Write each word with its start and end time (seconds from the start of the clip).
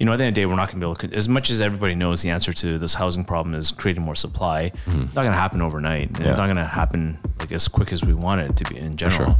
you 0.00 0.06
know, 0.06 0.14
at 0.14 0.16
the 0.16 0.24
end 0.24 0.30
of 0.30 0.34
the 0.34 0.40
day, 0.40 0.46
we're 0.46 0.56
not 0.56 0.68
going 0.72 0.80
to 0.80 0.86
be 0.86 0.90
able 0.90 0.94
to, 0.96 1.14
as 1.14 1.28
much 1.28 1.50
as 1.50 1.60
everybody 1.60 1.94
knows 1.94 2.22
the 2.22 2.30
answer 2.30 2.52
to 2.54 2.78
this 2.78 2.94
housing 2.94 3.22
problem 3.24 3.54
is 3.54 3.70
creating 3.70 4.02
more 4.02 4.14
supply, 4.14 4.72
Mm-hmm. 4.86 5.02
it's 5.02 5.14
not 5.14 5.22
going 5.22 5.32
to 5.32 5.38
happen 5.38 5.60
overnight. 5.60 6.10
Yeah. 6.18 6.28
It's 6.28 6.38
not 6.38 6.46
going 6.46 6.56
to 6.56 6.64
happen 6.64 7.18
like 7.38 7.52
as 7.52 7.68
quick 7.68 7.92
as 7.92 8.02
we 8.02 8.14
want 8.14 8.40
it 8.40 8.56
to 8.56 8.64
be 8.64 8.78
in 8.78 8.96
general. 8.96 9.36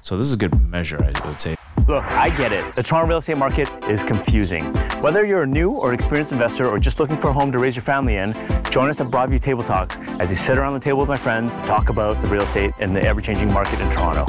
So 0.00 0.16
this 0.16 0.26
is 0.26 0.32
a 0.32 0.36
good 0.38 0.58
measure, 0.68 0.98
I 1.04 1.26
would 1.28 1.38
say. 1.40 1.56
Look, 1.86 2.04
I 2.04 2.30
get 2.30 2.52
it. 2.52 2.74
The 2.74 2.82
Toronto 2.82 3.08
real 3.08 3.18
estate 3.18 3.36
market 3.36 3.68
is 3.90 4.02
confusing. 4.02 4.64
Whether 5.02 5.24
you're 5.26 5.42
a 5.42 5.46
new 5.46 5.70
or 5.72 5.92
experienced 5.92 6.32
investor 6.32 6.66
or 6.66 6.78
just 6.78 6.98
looking 7.00 7.16
for 7.18 7.28
a 7.28 7.32
home 7.32 7.52
to 7.52 7.58
raise 7.58 7.76
your 7.76 7.82
family 7.82 8.16
in, 8.16 8.32
join 8.70 8.88
us 8.88 9.00
at 9.00 9.08
Broadview 9.08 9.40
Table 9.40 9.62
Talks 9.62 9.98
as 10.18 10.30
we 10.30 10.36
sit 10.36 10.56
around 10.56 10.74
the 10.74 10.80
table 10.80 11.00
with 11.00 11.08
my 11.08 11.16
friends 11.16 11.52
talk 11.66 11.88
about 11.90 12.20
the 12.22 12.28
real 12.28 12.42
estate 12.42 12.72
and 12.78 12.94
the 12.96 13.02
ever-changing 13.02 13.52
market 13.52 13.80
in 13.80 13.90
Toronto. 13.90 14.24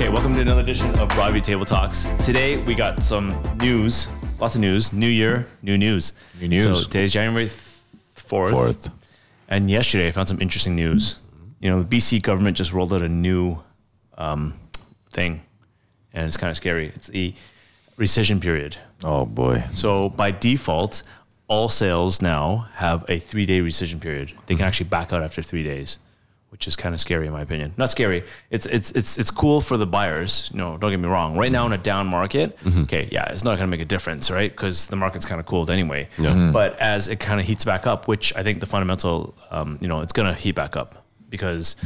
Okay, 0.00 0.08
welcome 0.08 0.32
to 0.32 0.40
another 0.40 0.62
edition 0.62 0.88
of 0.98 1.10
Broadview 1.10 1.42
Table 1.42 1.66
Talks. 1.66 2.06
Today 2.24 2.56
we 2.56 2.74
got 2.74 3.02
some 3.02 3.38
news, 3.58 4.08
lots 4.38 4.54
of 4.54 4.62
news. 4.62 4.94
New 4.94 5.06
year, 5.06 5.46
new 5.60 5.76
news. 5.76 6.14
New 6.40 6.48
news. 6.48 6.62
So 6.62 6.72
today's 6.72 7.12
January 7.12 7.50
fourth, 8.14 8.50
Fourth. 8.50 8.90
and 9.50 9.70
yesterday 9.70 10.08
I 10.08 10.10
found 10.12 10.26
some 10.26 10.40
interesting 10.40 10.74
news. 10.74 11.18
You 11.60 11.68
know, 11.68 11.82
the 11.82 11.98
BC 11.98 12.22
government 12.22 12.56
just 12.56 12.72
rolled 12.72 12.94
out 12.94 13.02
a 13.02 13.10
new 13.10 13.58
um, 14.16 14.58
thing, 15.10 15.42
and 16.14 16.26
it's 16.26 16.38
kind 16.38 16.50
of 16.50 16.56
scary. 16.56 16.88
It's 16.94 17.08
the 17.08 17.34
rescission 17.98 18.40
period. 18.40 18.78
Oh 19.04 19.26
boy. 19.26 19.64
So 19.70 20.08
by 20.08 20.30
default, 20.30 21.02
all 21.46 21.68
sales 21.68 22.22
now 22.22 22.68
have 22.76 23.04
a 23.10 23.18
three-day 23.18 23.60
rescission 23.60 24.00
period. 24.00 24.32
They 24.46 24.54
can 24.54 24.64
actually 24.64 24.88
back 24.88 25.12
out 25.12 25.22
after 25.22 25.42
three 25.42 25.62
days, 25.62 25.98
which 26.50 26.66
is 26.66 26.76
kind 26.76 26.94
of 26.94 27.00
scary 27.00 27.26
in 27.26 27.32
my 27.32 27.42
opinion. 27.42 27.72
Not 27.76 27.90
scary. 27.90 28.24
It's 28.50 28.66
it's 28.66 28.90
it's 28.92 29.18
it's 29.18 29.30
cool 29.30 29.60
for 29.60 29.76
the 29.76 29.86
buyers. 29.86 30.50
No, 30.52 30.76
don't 30.76 30.90
get 30.90 30.98
me 31.00 31.08
wrong. 31.08 31.36
Right 31.36 31.52
now 31.52 31.64
in 31.66 31.72
a 31.72 31.76
mm-hmm. 31.76 31.82
down 31.82 32.06
market, 32.08 32.58
mm-hmm. 32.58 32.82
okay, 32.82 33.08
yeah, 33.10 33.30
it's 33.30 33.44
not 33.44 33.56
going 33.56 33.68
to 33.68 33.76
make 33.76 33.80
a 33.80 33.84
difference, 33.84 34.30
right? 34.30 34.50
Because 34.50 34.88
the 34.88 34.96
market's 34.96 35.24
kind 35.24 35.40
of 35.40 35.46
cooled 35.46 35.70
anyway. 35.70 36.08
Yeah. 36.18 36.30
Mm-hmm. 36.30 36.52
But 36.52 36.78
as 36.80 37.08
it 37.08 37.20
kind 37.20 37.40
of 37.40 37.46
heats 37.46 37.64
back 37.64 37.86
up, 37.86 38.08
which 38.08 38.34
I 38.36 38.42
think 38.42 38.60
the 38.60 38.66
fundamental, 38.66 39.34
um, 39.50 39.78
you 39.80 39.88
know, 39.88 40.00
it's 40.00 40.12
going 40.12 40.32
to 40.32 40.38
heat 40.38 40.56
back 40.56 40.76
up 40.76 41.06
because, 41.28 41.76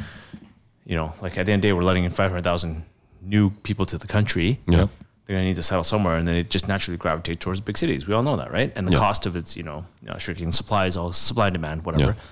you 0.86 0.96
know, 0.96 1.12
like 1.20 1.36
at 1.36 1.46
the 1.46 1.52
end 1.52 1.60
of 1.60 1.62
the 1.62 1.68
day, 1.68 1.72
we're 1.74 1.82
letting 1.82 2.04
in 2.04 2.10
five 2.10 2.30
hundred 2.30 2.44
thousand 2.44 2.84
new 3.22 3.50
people 3.50 3.86
to 3.86 3.98
the 3.98 4.06
country 4.06 4.58
Yeah. 4.66 4.86
they're 5.26 5.36
gonna 5.36 5.44
need 5.44 5.56
to 5.56 5.62
settle 5.62 5.84
somewhere, 5.84 6.16
and 6.16 6.28
then 6.28 6.36
it 6.36 6.50
just 6.50 6.68
naturally 6.68 6.98
gravitate 6.98 7.40
towards 7.40 7.60
big 7.60 7.78
cities. 7.78 8.06
We 8.06 8.12
all 8.14 8.22
know 8.22 8.36
that, 8.36 8.52
right? 8.52 8.70
And 8.76 8.86
the 8.86 8.92
Yeah. 8.92 8.98
cost 8.98 9.24
of 9.26 9.36
it's, 9.36 9.56
you 9.56 9.62
know, 9.62 9.86
you 10.02 10.08
know, 10.08 10.18
shrinking 10.18 10.52
supplies, 10.52 10.96
all 10.96 11.12
supply 11.12 11.46
and 11.46 11.54
demand, 11.54 11.84
whatever. 11.84 12.12
Yeah. 12.12 12.22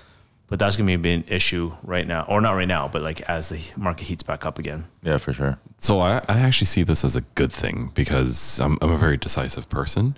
But 0.53 0.59
that's 0.59 0.77
gonna 0.77 0.99
be 0.99 1.13
an 1.13 1.23
issue 1.29 1.71
right 1.81 2.05
now, 2.05 2.27
or 2.29 2.39
not 2.39 2.51
right 2.51 2.67
now, 2.67 2.87
but 2.87 3.01
like 3.01 3.21
as 3.21 3.49
the 3.49 3.59
market 3.75 4.03
heats 4.03 4.21
back 4.21 4.45
up 4.45 4.59
again. 4.59 4.85
Yeah, 5.01 5.17
for 5.17 5.33
sure. 5.33 5.57
So 5.77 5.99
I, 5.99 6.17
I 6.29 6.41
actually 6.41 6.67
see 6.67 6.83
this 6.83 7.03
as 7.03 7.15
a 7.15 7.21
good 7.21 7.51
thing 7.51 7.89
because 7.95 8.59
I'm, 8.59 8.77
I'm 8.79 8.91
a 8.91 8.97
very 8.97 9.17
decisive 9.17 9.67
person. 9.67 10.15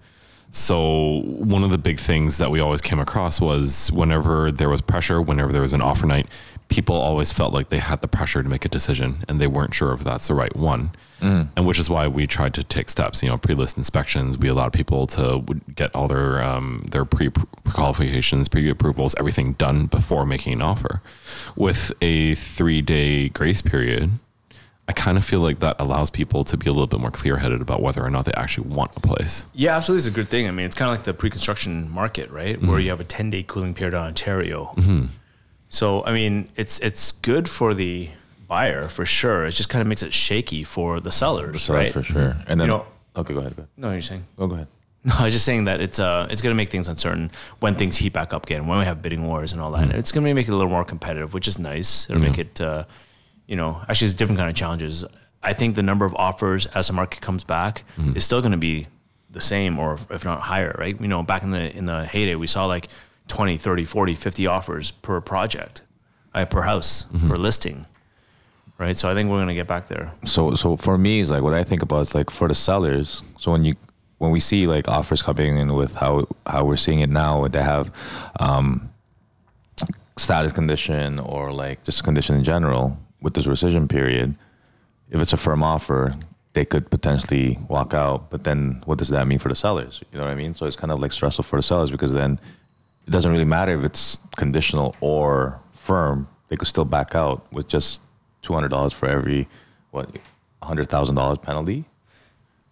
So 0.50 1.22
one 1.25 1.63
of 1.63 1.69
the 1.69 1.78
big 1.78 2.02
things 2.02 2.38
that 2.39 2.52
we 2.52 2.59
always 2.59 2.81
came 2.81 3.00
across 3.00 3.39
was 3.39 3.89
whenever 3.94 4.52
there 4.52 4.67
was 4.67 4.81
pressure, 4.81 5.22
whenever 5.22 5.53
there 5.53 5.61
was 5.61 5.72
an 5.72 5.81
offer 5.81 6.06
night, 6.06 6.28
people 6.68 6.96
always 6.96 7.32
felt 7.32 7.54
like 7.54 7.70
they 7.70 7.80
had 7.80 8.02
the 8.02 8.08
pressure 8.08 8.42
to 8.42 8.50
make 8.50 8.66
a 8.66 8.70
decision 8.70 9.24
and 9.28 9.40
they 9.40 9.48
weren't 9.48 9.74
sure 9.74 9.94
if 9.94 10.04
that's 10.04 10.28
the 10.28 10.34
right 10.34 10.56
one. 10.56 10.92
Mm. 11.22 11.50
And 11.56 11.66
which 11.66 11.80
is 11.80 11.90
why 11.90 12.08
we 12.08 12.28
tried 12.28 12.54
to 12.56 12.64
take 12.64 12.90
steps, 12.90 13.24
you 13.24 13.30
know, 13.30 13.38
pre-list 13.38 13.78
inspections. 13.78 14.38
We 14.38 14.50
allowed 14.50 14.74
people 14.74 15.08
to 15.08 15.44
get 15.76 15.96
all 15.96 16.08
their 16.08 16.44
um, 16.44 16.86
their 16.92 17.06
pre 17.06 17.30
qualifications, 17.66 18.48
pre 18.48 18.70
approvals, 18.70 19.16
everything 19.18 19.54
done 19.54 19.86
before 19.86 20.26
making 20.26 20.54
an 20.54 20.62
offer. 20.62 21.02
With 21.56 21.94
a 22.02 22.36
three 22.36 22.82
day 22.82 23.30
grace 23.30 23.62
period, 23.62 24.12
I 24.88 24.92
kind 24.92 25.18
of 25.18 25.26
feel 25.26 25.40
like 25.40 25.60
that 25.60 25.78
allows 25.80 26.10
people 26.10 26.44
to 26.46 26.58
be 26.58 26.70
a 26.70 26.74
little 26.74 26.88
bit 26.88 27.00
more 27.00 27.12
clear 27.12 27.38
headed 27.38 27.62
about 27.62 27.82
whether 27.82 28.04
or 28.04 28.10
not 28.10 28.26
they 28.26 28.34
actually 28.34 28.68
want 28.70 28.96
a 28.96 29.00
place. 29.00 29.48
Yeah, 29.54 29.76
absolutely, 29.76 30.00
it's 30.00 30.08
a 30.08 30.12
good 30.12 30.30
thing. 30.30 30.48
I 30.48 30.52
mean, 30.52 30.66
it's 30.66 30.76
kind 30.76 30.92
of 30.92 30.98
like 30.98 31.06
the 31.06 31.14
pre-construction 31.14 31.90
market, 31.90 32.30
right? 32.30 32.58
Mm-hmm. 32.58 32.68
Where 32.68 32.80
you 32.80 32.90
have 32.90 33.00
a 33.00 33.06
ten-day 33.06 33.44
cooling 33.44 33.74
period 33.74 33.96
on 33.96 34.08
Ontario. 34.08 34.74
Mm-hmm. 34.76 35.06
So, 35.76 36.04
I 36.06 36.12
mean, 36.14 36.48
it's 36.56 36.80
it's 36.80 37.12
good 37.12 37.50
for 37.50 37.74
the 37.74 38.09
buyer 38.47 38.88
for 38.88 39.06
sure. 39.06 39.46
It 39.46 39.52
just 39.52 39.69
kind 39.69 39.81
of 39.81 39.88
makes 39.88 40.03
it 40.03 40.13
shaky 40.13 40.63
for 40.63 41.00
the 41.00 41.12
sellers, 41.12 41.63
So 41.63 41.74
right? 41.74 41.91
for 41.91 42.03
sure. 42.03 42.38
And 42.47 42.59
then 42.59 42.68
You 42.68 42.74
know- 42.78 42.86
okay, 43.16 43.34
go 43.34 43.40
ahead. 43.41 43.56
Go 43.56 43.62
ahead. 43.63 43.69
No, 43.78 43.91
you're 43.91 44.02
saying. 44.02 44.24
Oh, 44.38 44.47
go 44.47 44.56
ahead. 44.56 44.68
No, 45.08 45.13
I 45.19 45.25
was 45.25 45.34
just 45.34 45.46
saying 45.46 45.66
that 45.66 45.81
it's 45.81 46.00
uh 46.00 46.25
it's 46.31 46.41
gonna 46.41 46.56
make 46.62 46.69
things 46.75 46.88
uncertain 46.88 47.30
when 47.59 47.75
things 47.75 47.96
heat 47.96 48.13
back 48.13 48.34
up 48.34 48.44
again, 48.47 48.66
when 48.68 48.80
we 48.80 48.86
have 48.86 49.02
bidding 49.03 49.24
wars 49.28 49.53
and 49.53 49.62
all 49.62 49.69
that. 49.78 49.88
It's 49.94 50.12
gonna 50.12 50.34
make 50.34 50.47
it 50.47 50.52
a 50.52 50.56
little 50.56 50.72
more 50.78 50.84
competitive, 50.86 51.34
which 51.36 51.47
is 51.47 51.59
nice. 51.59 52.09
It'll 52.09 52.22
make 52.30 52.40
it 52.40 52.59
uh, 52.59 52.86
you 53.46 53.56
know, 53.56 53.69
actually 53.88 54.06
it's 54.07 54.16
a 54.16 54.18
different 54.18 54.40
kind 54.40 54.50
of 54.50 54.56
challenges. 54.56 55.06
I 55.44 55.53
think 55.53 55.75
the 55.75 55.84
number 55.84 56.06
of 56.09 56.16
offers 56.16 56.66
as 56.78 56.88
the 56.88 56.94
market 56.94 57.22
comes 57.22 57.44
back 57.44 57.84
is 58.16 58.24
still 58.24 58.42
gonna 58.42 58.57
be 58.72 58.88
the 59.30 59.42
same 59.42 59.78
or 59.78 60.00
if 60.09 60.24
not 60.25 60.40
higher, 60.42 60.74
right? 60.80 61.00
You 61.00 61.07
know, 61.07 61.22
back 61.22 61.44
in 61.44 61.52
the 61.52 61.66
in 61.80 61.86
the 61.86 62.06
heyday 62.06 62.34
we 62.36 62.47
saw 62.47 62.66
like 62.66 62.88
20, 63.28 63.58
30, 63.58 63.86
40, 63.86 64.16
50 64.16 64.47
offers 64.47 64.91
per 64.91 65.19
project, 65.22 65.81
uh, 66.34 66.46
per 66.46 66.62
house, 66.62 67.06
per 67.28 67.36
listing. 67.36 67.86
Right. 68.78 68.97
So 68.97 69.09
I 69.09 69.13
think 69.13 69.30
we're 69.30 69.40
gonna 69.40 69.53
get 69.53 69.68
back 69.68 69.88
there. 69.88 70.12
So 70.25 70.53
so 70.56 70.75
for 70.75 70.97
me 70.97 71.22
is 71.22 71.31
like 71.31 71.44
what 71.44 71.53
I 71.53 71.63
think 71.63 71.81
about 71.81 72.02
is 72.02 72.13
like 72.13 72.30
for 72.30 72.50
the 72.50 72.53
sellers. 72.53 73.24
So 73.38 73.52
when 73.52 73.63
you 73.63 73.75
when 74.18 74.31
we 74.31 74.40
see 74.40 74.68
like 74.68 74.90
offers 74.90 75.22
coming 75.22 75.58
in 75.58 75.74
with 75.74 75.96
how 75.96 76.28
how 76.46 76.66
we're 76.66 76.75
seeing 76.75 77.00
it 77.00 77.09
now, 77.09 77.41
with 77.41 77.53
they 77.53 77.62
have 77.62 77.90
um, 78.40 78.90
status 80.18 80.52
condition 80.52 81.19
or 81.19 81.53
like 81.53 81.84
just 81.84 82.03
condition 82.03 82.36
in 82.36 82.44
general 82.44 82.97
with 83.22 83.34
this 83.34 83.46
rescission 83.46 83.90
period. 83.90 84.38
If 85.09 85.22
it's 85.22 85.34
a 85.34 85.38
firm 85.38 85.63
offer, 85.63 86.16
they 86.53 86.66
could 86.66 86.90
potentially 86.90 87.59
walk 87.68 87.94
out. 87.94 88.30
But 88.30 88.44
then 88.44 88.81
what 88.86 88.97
does 88.97 89.09
that 89.09 89.28
mean 89.28 89.40
for 89.40 89.50
the 89.50 89.56
sellers? 89.56 90.02
You 90.12 90.18
know 90.18 90.25
what 90.25 90.31
I 90.31 90.36
mean? 90.36 90.53
So 90.53 90.66
it's 90.66 90.75
kind 90.75 90.92
of 90.92 91.00
like 91.00 91.12
stressful 91.12 91.44
for 91.44 91.57
the 91.57 91.63
sellers 91.63 91.92
because 91.92 92.13
then 92.13 92.40
it 93.08 93.12
doesn't 93.12 93.32
really 93.32 93.46
matter 93.46 93.78
if 93.78 93.84
it's 93.84 94.20
conditional 94.36 94.96
or 95.02 95.60
firm. 95.74 96.28
They 96.48 96.56
could 96.58 96.68
still 96.68 96.86
back 96.86 97.16
out 97.16 97.52
with 97.52 97.68
just 97.68 98.02
two 98.42 98.54
hundred 98.54 98.70
dollars 98.70 98.94
for 98.94 99.08
every 99.08 99.48
what 99.92 100.10
hundred 100.62 100.90
thousand 100.90 101.16
dollars 101.16 101.38
penalty, 101.40 101.86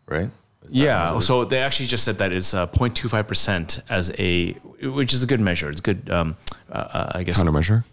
right? 0.08 0.30
Yeah. 0.70 1.10
what 1.10 1.16
it 1.16 1.20
is? 1.20 1.26
So 1.28 1.46
they 1.46 1.60
actually 1.60 1.88
just 1.88 2.04
said 2.06 2.18
that 2.20 2.32
it's 2.32 2.54
uh, 2.54 2.68
0.25 2.68 3.28
percent 3.28 3.80
as 3.90 4.12
a, 4.18 4.54
which 4.82 5.14
is 5.14 5.22
a 5.24 5.28
good 5.28 5.42
measure. 5.42 5.70
It's 5.70 5.82
good. 5.82 6.10
Um, 6.10 6.38
uh, 6.72 6.76
uh, 6.76 7.12
I 7.16 7.24
guess. 7.24 7.42
Countermeasure? 7.44 7.84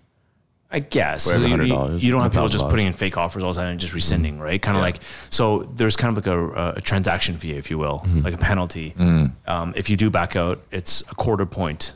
I 0.73 0.79
guess 0.79 1.29
For 1.29 1.35
every 1.35 1.51
you, 1.51 1.57
you- 1.65 1.75
$100, 1.75 2.01
you 2.01 2.13
don't 2.13 2.23
have 2.23 2.31
people 2.31 2.47
just 2.47 2.69
putting 2.69 2.87
in 2.87 2.93
fake 2.93 3.17
offers 3.17 3.43
all 3.43 3.53
the 3.53 3.59
time 3.59 3.71
and 3.73 3.81
just 3.81 3.93
rescinding, 3.93 4.39
right? 4.39 4.63
Kind 4.63 4.77
of 4.77 4.81
Yeah. 4.83 4.85
like 4.87 4.99
so. 5.29 5.65
There's 5.75 5.97
kind 5.97 6.17
of 6.17 6.25
like 6.25 6.33
a, 6.33 6.75
a 6.77 6.81
transaction 6.81 7.37
fee, 7.39 7.53
if 7.55 7.71
you 7.73 7.79
will, 7.79 8.07
like 8.23 8.35
a 8.35 8.39
penalty. 8.39 8.93
Mm. 8.93 9.33
Um, 9.49 9.73
if 9.77 9.91
you 9.91 9.97
do 9.97 10.11
back 10.11 10.37
out, 10.37 10.61
it's 10.71 11.01
a 11.11 11.15
quarter 11.17 11.45
point. 11.45 11.95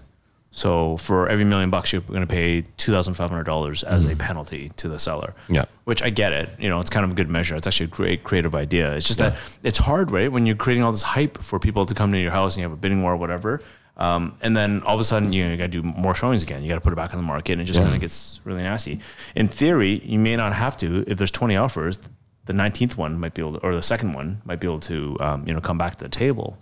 So 0.56 0.97
for 0.98 1.28
every 1.28 1.44
million 1.44 1.69
bucks, 1.69 1.92
you're 1.92 2.00
going 2.03 2.20
to 2.20 2.28
pay 2.28 2.62
two 2.76 2.92
thousand 2.92 3.15
five 3.15 3.28
hundred 3.28 3.42
dollars 3.42 3.82
as 3.82 4.04
a 4.04 4.15
penalty 4.15 4.70
to 4.76 4.88
the 4.88 5.00
seller. 5.00 5.34
Yeah. 5.48 5.65
which 5.82 6.00
I 6.00 6.10
get 6.10 6.32
it. 6.32 6.48
You 6.60 6.69
know, 6.69 6.78
it's 6.78 6.91
kind 6.91 7.03
of 7.04 7.10
a 7.10 7.15
good 7.15 7.28
measure. 7.28 7.56
It's 7.56 7.66
actually 7.66 7.87
a 7.87 7.88
great 7.88 8.22
creative 8.22 8.54
idea. 8.54 8.94
It's 8.94 9.06
just 9.09 9.19
that 9.19 9.37
it's 9.64 9.78
hard, 9.78 10.12
right? 10.12 10.31
When 10.31 10.47
you're 10.47 10.54
creating 10.54 10.84
all 10.84 10.93
this 10.93 11.03
hype 11.03 11.38
for 11.43 11.59
people 11.59 11.84
to 11.87 11.93
come 11.94 12.12
to 12.12 12.19
your 12.20 12.31
house 12.31 12.54
and 12.54 12.60
you 12.60 12.69
have 12.69 12.72
a 12.72 12.81
bidding 12.81 13.03
war 13.03 13.14
or 13.14 13.16
whatever. 13.16 13.60
Um, 13.97 14.37
and 14.43 14.56
then 14.56 14.82
all 14.82 14.94
of 14.94 15.00
a 15.00 15.04
sudden, 15.04 15.32
you, 15.32 15.44
know, 15.44 15.50
you 15.50 15.56
got 15.56 15.70
to 15.72 15.82
do 15.82 15.82
more 15.82 16.14
showings 16.14 16.43
again. 16.44 16.62
You 16.62 16.69
got 16.69 16.76
to 16.76 16.81
put 16.81 16.93
it 16.93 16.97
back 16.97 17.12
on 17.14 17.16
the 17.19 17.26
market, 17.26 17.53
and 17.54 17.62
it 17.62 17.64
just 17.64 17.81
kind 17.81 17.94
of 17.94 18.00
gets 18.00 18.41
really 18.44 18.62
nasty. 18.62 19.00
In 19.37 19.47
theory, 19.48 20.00
you 20.04 20.19
may 20.20 20.37
not 20.37 20.53
have 20.53 20.76
to. 20.78 21.04
If 21.09 21.19
there's 21.19 21.31
20 21.32 21.56
offers, 21.56 21.98
the 22.47 22.53
19th 22.53 22.97
one 22.97 23.19
might 23.19 23.34
be 23.34 23.43
able 23.43 23.54
to, 23.54 23.59
or 23.60 23.75
the 23.75 23.82
second 23.82 24.12
one 24.12 24.43
might 24.44 24.59
be 24.60 24.66
able 24.66 24.81
to, 24.81 25.16
um, 25.20 25.47
you 25.47 25.54
know, 25.54 25.60
come 25.60 25.78
back 25.78 25.94
to 25.97 26.04
the 26.04 26.10
table, 26.10 26.59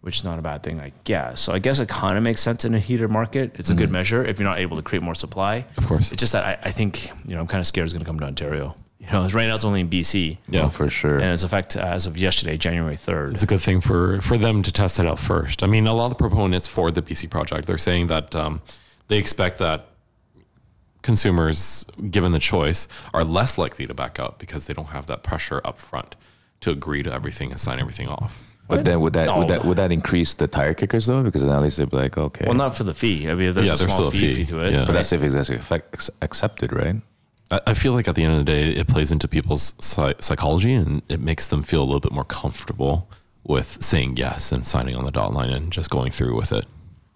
which 0.00 0.18
is 0.18 0.24
not 0.24 0.38
a 0.38 0.42
bad 0.42 0.62
thing, 0.62 0.80
I 0.80 0.92
guess. 1.04 1.40
So 1.40 1.52
I 1.52 1.58
guess 1.58 1.78
it 1.80 1.88
kind 1.88 2.16
of 2.16 2.22
makes 2.22 2.40
sense 2.40 2.64
in 2.64 2.74
a 2.74 2.78
heater 2.78 3.08
market. 3.08 3.52
It's 3.54 3.70
a 3.70 3.74
good 3.74 3.90
measure 3.90 4.24
if 4.24 4.38
you're 4.38 4.48
not 4.48 4.58
able 4.58 4.76
to 4.76 4.82
create 4.82 5.02
more 5.02 5.14
supply. 5.14 5.66
Of 5.76 5.86
course. 5.86 6.12
It's 6.12 6.20
just 6.20 6.32
that 6.32 6.44
I, 6.44 6.68
I 6.68 6.72
think, 6.72 7.10
you 7.26 7.34
know, 7.34 7.40
I'm 7.40 7.46
kind 7.46 7.60
of 7.60 7.66
scared 7.66 7.84
it's 7.86 7.92
going 7.92 8.04
to 8.04 8.06
come 8.06 8.20
to 8.20 8.26
Ontario. 8.26 8.76
You 9.00 9.06
know, 9.12 9.28
right 9.28 9.46
now 9.46 9.54
it's 9.54 9.64
only 9.64 9.80
in 9.80 9.90
BC. 9.90 10.38
Yeah. 10.48 10.62
Oh, 10.62 10.68
for 10.68 10.88
sure. 10.88 11.16
And 11.18 11.32
it's 11.32 11.42
effect 11.42 11.76
as 11.76 12.06
of 12.06 12.16
yesterday, 12.18 12.56
January 12.56 12.96
3rd. 12.96 13.34
It's 13.34 13.42
a 13.42 13.46
good 13.46 13.60
thing 13.60 13.80
for, 13.80 14.20
for 14.20 14.36
them 14.36 14.62
to 14.62 14.72
test 14.72 14.98
it 14.98 15.06
out 15.06 15.18
first. 15.18 15.62
I 15.62 15.66
mean, 15.66 15.86
a 15.86 15.94
lot 15.94 16.06
of 16.06 16.10
the 16.10 16.16
proponents 16.16 16.66
for 16.66 16.90
the 16.90 17.02
BC 17.02 17.30
project, 17.30 17.66
they're 17.66 17.78
saying 17.78 18.08
that 18.08 18.34
um, 18.34 18.60
they 19.08 19.18
expect 19.18 19.58
that 19.58 19.88
consumers, 21.02 21.86
given 22.10 22.32
the 22.32 22.38
choice, 22.38 22.88
are 23.14 23.24
less 23.24 23.56
likely 23.56 23.86
to 23.86 23.94
back 23.94 24.18
out 24.18 24.38
because 24.38 24.66
they 24.66 24.74
don't 24.74 24.88
have 24.88 25.06
that 25.06 25.22
pressure 25.22 25.60
up 25.64 25.78
front 25.78 26.16
to 26.60 26.70
agree 26.70 27.02
to 27.02 27.12
everything 27.12 27.50
and 27.50 27.60
sign 27.60 27.78
everything 27.78 28.08
off. 28.08 28.47
But 28.68 28.84
then 28.84 29.00
would 29.00 29.14
that 29.14 29.26
No. 29.26 29.38
would 29.38 29.48
that 29.48 29.64
would 29.64 29.78
that 29.78 29.90
increase 29.92 30.34
the 30.34 30.46
tire 30.46 30.74
kickers 30.74 31.06
though? 31.06 31.22
Because 31.22 31.42
then 31.42 31.50
at 31.52 31.62
least 31.62 31.78
they'd 31.78 31.88
be 31.88 31.96
like, 31.96 32.18
okay. 32.18 32.44
well, 32.46 32.54
not 32.54 32.76
for 32.76 32.84
the 32.84 32.94
fee. 32.94 33.28
I 33.28 33.34
mean, 33.34 33.54
there's 33.54 33.66
Yeah, 33.66 33.74
a 33.74 33.76
there's 33.76 33.94
small 33.94 33.96
still 33.96 34.08
a 34.08 34.10
fee, 34.10 34.18
fee. 34.28 34.34
fee 34.34 34.44
to 34.46 34.58
it. 34.60 34.72
Yeah. 34.74 34.84
but 34.84 34.92
that's 34.92 35.12
if 35.12 35.22
it's 35.22 35.34
actually 35.34 35.80
accepted, 36.22 36.72
right? 36.72 36.96
I, 37.50 37.60
I 37.68 37.74
feel 37.74 37.92
like 37.92 38.08
at 38.08 38.14
the 38.14 38.24
end 38.24 38.34
of 38.34 38.38
the 38.40 38.44
day, 38.52 38.70
it 38.70 38.86
plays 38.88 39.10
into 39.10 39.26
people's 39.26 39.72
psy- 39.80 40.14
psychology 40.20 40.74
and 40.74 41.00
it 41.08 41.20
makes 41.20 41.46
them 41.48 41.62
feel 41.62 41.82
a 41.82 41.86
little 41.86 42.00
bit 42.00 42.12
more 42.12 42.24
comfortable 42.24 43.08
with 43.44 43.78
saying 43.82 44.16
yes 44.18 44.52
and 44.52 44.66
signing 44.66 44.94
on 44.96 45.04
the 45.06 45.10
dot 45.10 45.32
line 45.32 45.48
and 45.50 45.72
just 45.72 45.88
going 45.88 46.10
through 46.12 46.36
with 46.36 46.52
it 46.52 46.66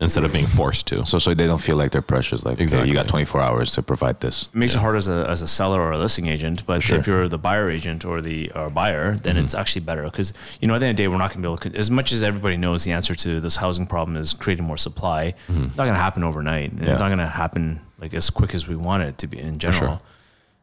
instead 0.02 0.24
of 0.24 0.32
being 0.32 0.46
forced 0.46 0.86
to. 0.88 1.06
So 1.06 1.18
so 1.18 1.32
they 1.32 1.46
don't 1.46 1.60
feel 1.60 1.76
like 1.76 1.92
they're 1.92 2.02
precious. 2.02 2.44
Like 2.44 2.60
exactly. 2.60 2.88
you 2.88 2.94
got 2.94 3.08
24 3.08 3.40
hours 3.40 3.72
to 3.72 3.82
provide 3.82 4.20
this. 4.20 4.48
It 4.48 4.54
makes 4.54 4.74
yeah. 4.74 4.80
it 4.80 4.82
hard 4.82 4.96
as 4.96 5.08
a, 5.08 5.26
as 5.28 5.40
a 5.42 5.48
seller 5.48 5.80
or 5.80 5.92
a 5.92 5.98
listing 5.98 6.26
agent, 6.26 6.66
but 6.66 6.82
sure. 6.82 6.98
if 6.98 7.06
you're 7.06 7.28
the 7.28 7.38
buyer 7.38 7.70
agent 7.70 8.04
or 8.04 8.20
the 8.20 8.50
or 8.52 8.68
buyer, 8.68 9.14
then 9.14 9.36
mm-hmm. 9.36 9.44
it's 9.44 9.54
actually 9.54 9.82
better 9.82 10.02
because 10.04 10.34
you 10.60 10.68
know 10.68 10.74
at 10.74 10.80
the 10.80 10.86
end 10.86 10.92
of 10.92 10.96
the 10.96 11.02
day 11.04 11.08
we're 11.08 11.18
not 11.18 11.30
going 11.32 11.42
to 11.42 11.48
be 11.48 11.52
able 11.52 11.58
to. 11.58 11.78
As 11.78 11.90
much 11.90 12.12
as 12.12 12.22
everybody 12.22 12.56
knows 12.56 12.84
the 12.84 12.92
answer 12.92 13.14
to 13.14 13.40
this 13.40 13.56
housing 13.56 13.86
problem 13.86 14.16
is 14.16 14.32
creating 14.32 14.64
more 14.64 14.76
supply, 14.76 15.34
mm-hmm. 15.48 15.64
it's 15.64 15.76
not 15.76 15.84
going 15.84 15.94
to 15.94 16.00
happen 16.00 16.24
overnight. 16.24 16.72
Yeah. 16.72 16.90
It's 16.90 17.00
not 17.00 17.08
going 17.08 17.18
to 17.18 17.26
happen 17.26 17.80
like 17.98 18.12
as 18.14 18.28
quick 18.30 18.54
as 18.54 18.66
we 18.66 18.76
want 18.76 19.04
it 19.04 19.18
to 19.18 19.26
be 19.26 19.38
in 19.38 19.58
general. 19.58 19.96
Sure. 19.96 20.00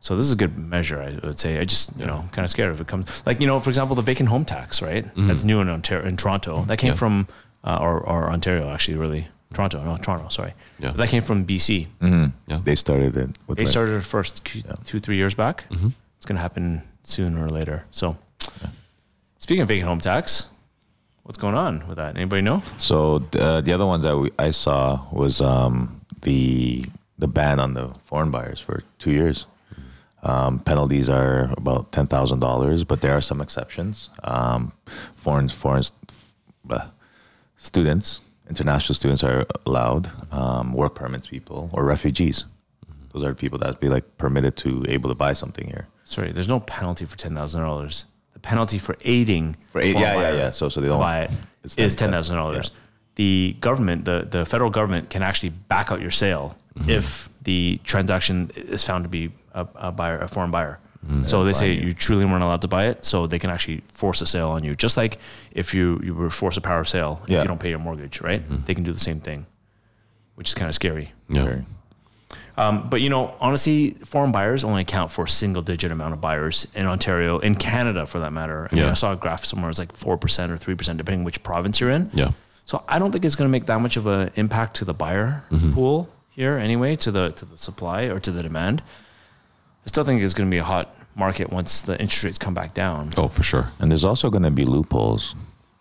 So 0.01 0.15
this 0.15 0.25
is 0.25 0.31
a 0.31 0.35
good 0.35 0.57
measure, 0.57 1.01
I 1.01 1.25
would 1.25 1.39
say. 1.39 1.59
I 1.59 1.65
just, 1.65 1.91
you 1.97 2.01
yeah. 2.01 2.07
know, 2.07 2.25
kind 2.31 2.45
of 2.45 2.49
scared 2.49 2.73
if 2.73 2.79
it 2.79 2.87
comes 2.87 3.25
like, 3.25 3.41
you 3.41 3.47
know, 3.47 3.59
for 3.59 3.69
example, 3.69 3.95
the 3.95 4.01
vacant 4.01 4.29
home 4.29 4.45
tax, 4.45 4.81
right? 4.81 5.05
Mm-hmm. 5.05 5.27
That's 5.27 5.43
new 5.43 5.59
in 5.59 5.67
Ontario, 5.67 6.07
in 6.07 6.15
Toronto. 6.15 6.63
That 6.65 6.77
came 6.77 6.91
yeah. 6.91 6.95
from, 6.95 7.27
uh, 7.63 7.77
or, 7.81 7.99
or 7.99 8.29
Ontario 8.29 8.69
actually, 8.69 8.97
really. 8.97 9.27
Toronto, 9.53 9.83
no, 9.83 9.97
Toronto, 9.97 10.29
sorry. 10.29 10.53
Yeah. 10.77 10.89
But 10.89 10.97
that 10.97 11.09
came 11.09 11.23
from 11.23 11.45
BC. 11.45 11.87
Mm-hmm. 12.01 12.25
Yeah. 12.47 12.61
They 12.63 12.75
started 12.75 13.17
it. 13.17 13.37
they 13.47 13.65
started 13.65 13.95
it 13.97 14.03
first 14.03 14.47
yeah. 14.53 14.73
two, 14.85 14.99
three 14.99 15.15
years 15.15 15.33
back. 15.33 15.65
Mm-hmm. 15.69 15.89
It's 16.17 16.25
going 16.25 16.35
to 16.35 16.41
happen 16.41 16.83
sooner 17.03 17.45
or 17.45 17.49
later. 17.49 17.85
So, 17.89 18.17
yeah. 18.61 18.69
speaking 19.39 19.63
of 19.63 19.67
vacant 19.67 19.87
home 19.87 19.99
tax, 19.99 20.49
what's 21.23 21.37
going 21.37 21.55
on 21.55 21.87
with 21.87 21.97
that? 21.97 22.15
Anybody 22.15 22.41
know? 22.41 22.61
So 22.77 23.23
uh, 23.39 23.61
the 23.61 23.73
other 23.73 23.85
ones 23.85 24.03
that 24.03 24.17
we, 24.17 24.31
I 24.37 24.51
saw 24.51 25.05
was 25.11 25.41
um, 25.41 26.01
the 26.21 26.83
the 27.17 27.27
ban 27.27 27.59
on 27.59 27.73
the 27.73 27.93
foreign 28.05 28.31
buyers 28.31 28.59
for 28.59 28.83
two 28.97 29.11
years. 29.11 29.45
Um, 30.23 30.59
penalties 30.59 31.09
are 31.09 31.53
about 31.57 31.91
ten 31.91 32.07
thousand 32.07 32.39
dollars, 32.39 32.83
but 32.83 33.01
there 33.01 33.15
are 33.15 33.21
some 33.21 33.41
exceptions. 33.41 34.09
Um, 34.23 34.73
foreign 35.15 35.49
foreign 35.49 35.83
uh, 36.69 36.87
students, 37.59 38.21
international 38.49 38.95
students 38.95 39.23
are 39.23 39.45
allowed. 39.65 40.09
Um, 40.33 40.73
work 40.73 40.95
permits 40.95 41.27
people 41.27 41.69
or 41.73 41.85
refugees. 41.85 42.45
Those 43.13 43.23
are 43.25 43.33
people 43.35 43.59
that 43.59 43.79
be 43.79 43.89
like 43.89 44.17
permitted 44.17 44.55
to 44.57 44.85
able 44.87 45.09
to 45.09 45.15
buy 45.15 45.33
something 45.33 45.67
here. 45.67 45.87
Sorry, 46.05 46.31
there's 46.31 46.49
no 46.49 46.59
penalty 46.61 47.05
for 47.05 47.17
ten 47.17 47.35
thousand 47.35 47.61
dollars. 47.61 48.05
The 48.33 48.39
penalty 48.39 48.79
for 48.79 48.97
aiding 49.03 49.57
for 49.71 49.81
aid, 49.81 49.95
yeah, 49.95 50.19
yeah, 50.19 50.33
yeah. 50.33 50.51
So 50.51 50.69
so 50.69 50.81
they 50.81 50.87
don't 50.87 50.99
buy 50.99 51.23
it 51.23 51.31
is 51.77 51.95
ten 51.95 52.11
thousand 52.11 52.35
yeah. 52.35 52.41
dollars. 52.41 52.71
The 53.15 53.57
government, 53.59 54.05
the 54.05 54.27
the 54.29 54.45
federal 54.45 54.69
government, 54.69 55.09
can 55.09 55.21
actually 55.21 55.49
back 55.49 55.91
out 55.91 56.01
your 56.01 56.11
sale 56.11 56.55
mm-hmm. 56.77 56.89
if 56.89 57.29
the 57.43 57.79
transaction 57.83 58.51
is 58.55 58.83
found 58.83 59.03
to 59.03 59.09
be 59.09 59.31
a, 59.53 59.67
a 59.75 59.91
buyer, 59.91 60.19
a 60.19 60.27
foreign 60.27 60.51
buyer. 60.51 60.79
Mm-hmm. 61.05 61.23
So 61.23 61.43
they 61.43 61.53
say 61.53 61.73
you 61.73 61.93
truly 61.93 62.25
weren't 62.25 62.43
allowed 62.43 62.61
to 62.61 62.67
buy 62.67 62.87
it, 62.87 63.05
so 63.05 63.25
they 63.25 63.39
can 63.39 63.49
actually 63.49 63.81
force 63.87 64.21
a 64.21 64.25
sale 64.25 64.49
on 64.49 64.63
you. 64.63 64.75
Just 64.75 64.97
like 64.97 65.17
if 65.51 65.73
you 65.73 65.99
you 66.03 66.13
were 66.13 66.29
forced 66.29 66.57
a 66.57 66.61
power 66.61 66.81
of 66.81 66.89
sale 66.89 67.21
if 67.23 67.29
yeah. 67.29 67.41
you 67.41 67.47
don't 67.47 67.59
pay 67.59 67.69
your 67.69 67.79
mortgage, 67.79 68.19
right? 68.21 68.41
Mm-hmm. 68.41 68.65
They 68.65 68.75
can 68.75 68.83
do 68.83 68.91
the 68.91 68.99
same 68.99 69.21
thing, 69.21 69.45
which 70.35 70.49
is 70.49 70.53
kind 70.53 70.67
of 70.67 70.75
scary. 70.75 71.13
Yeah. 71.29 71.61
Um, 72.57 72.89
but 72.89 72.99
you 72.99 73.09
know, 73.09 73.33
honestly, 73.39 73.91
foreign 74.03 74.33
buyers 74.33 74.65
only 74.65 74.81
account 74.81 75.11
for 75.11 75.23
a 75.23 75.29
single 75.29 75.61
digit 75.61 75.91
amount 75.93 76.13
of 76.13 76.19
buyers 76.19 76.67
in 76.75 76.85
Ontario, 76.85 77.39
in 77.39 77.55
Canada 77.55 78.05
for 78.05 78.19
that 78.19 78.33
matter. 78.33 78.67
I, 78.69 78.75
yeah. 78.75 78.81
mean, 78.81 78.91
I 78.91 78.95
saw 78.95 79.13
a 79.13 79.15
graph 79.15 79.45
somewhere 79.45 79.69
it's 79.69 79.79
like 79.79 79.93
four 79.93 80.17
percent 80.17 80.51
or 80.51 80.57
three 80.57 80.75
percent, 80.75 80.97
depending 80.97 81.23
which 81.23 81.41
province 81.43 81.79
you're 81.79 81.91
in. 81.91 82.11
Yeah. 82.13 82.31
So 82.65 82.83
I 82.89 82.99
don't 82.99 83.13
think 83.13 83.23
it's 83.23 83.35
going 83.35 83.47
to 83.47 83.51
make 83.51 83.67
that 83.67 83.79
much 83.79 83.95
of 83.95 84.05
an 84.07 84.31
impact 84.35 84.75
to 84.75 84.85
the 84.85 84.93
buyer 84.93 85.45
mm-hmm. 85.49 85.71
pool 85.71 86.09
here 86.29 86.57
anyway, 86.57 86.95
to 86.97 87.11
the 87.11 87.31
to 87.31 87.45
the 87.45 87.57
supply 87.57 88.03
or 88.03 88.19
to 88.19 88.31
the 88.31 88.43
demand. 88.43 88.83
I 89.85 89.87
still 89.87 90.03
think 90.03 90.21
it's 90.21 90.33
going 90.33 90.49
to 90.49 90.53
be 90.53 90.59
a 90.59 90.63
hot 90.63 90.93
market 91.15 91.51
once 91.51 91.81
the 91.81 91.99
interest 91.99 92.23
rates 92.23 92.37
come 92.37 92.53
back 92.53 92.73
down. 92.73 93.11
Oh, 93.17 93.27
for 93.27 93.43
sure. 93.43 93.71
And 93.79 93.91
there's 93.91 94.05
also 94.05 94.29
going 94.29 94.43
to 94.43 94.51
be 94.51 94.65
loopholes, 94.65 95.35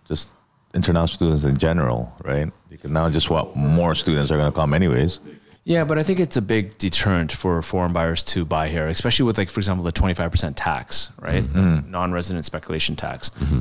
just 0.07 0.35
international 0.75 1.09
students 1.09 1.45
in 1.45 1.57
general, 1.57 2.13
right? 2.25 2.51
Can 2.81 2.93
now 2.93 3.11
just 3.11 3.29
what 3.29 3.57
more 3.57 3.95
students 3.95 4.31
are 4.31 4.37
going 4.37 4.51
to 4.53 4.57
come 4.57 4.73
anyways. 4.73 5.21
Yeah, 5.65 5.85
but 5.85 5.99
I 5.99 6.03
think 6.03 6.21
it's 6.21 6.37
a 6.37 6.43
big 6.43 6.79
deterrent 6.79 7.33
for 7.33 7.61
foreign 7.61 7.93
buyers 7.93 8.23
to 8.25 8.45
buy 8.45 8.69
here, 8.69 8.89
especially 8.89 9.27
with 9.27 9.37
like, 9.37 9.51
for 9.51 9.61
example, 9.61 9.85
the 9.85 9.93
25% 9.93 10.55
tax, 10.57 11.13
right? 11.21 11.45
Mm-hmm. 11.45 11.91
Non-resident 11.91 12.45
speculation 12.45 12.97
tax. 12.97 13.31
Mm-hmm. 13.31 13.61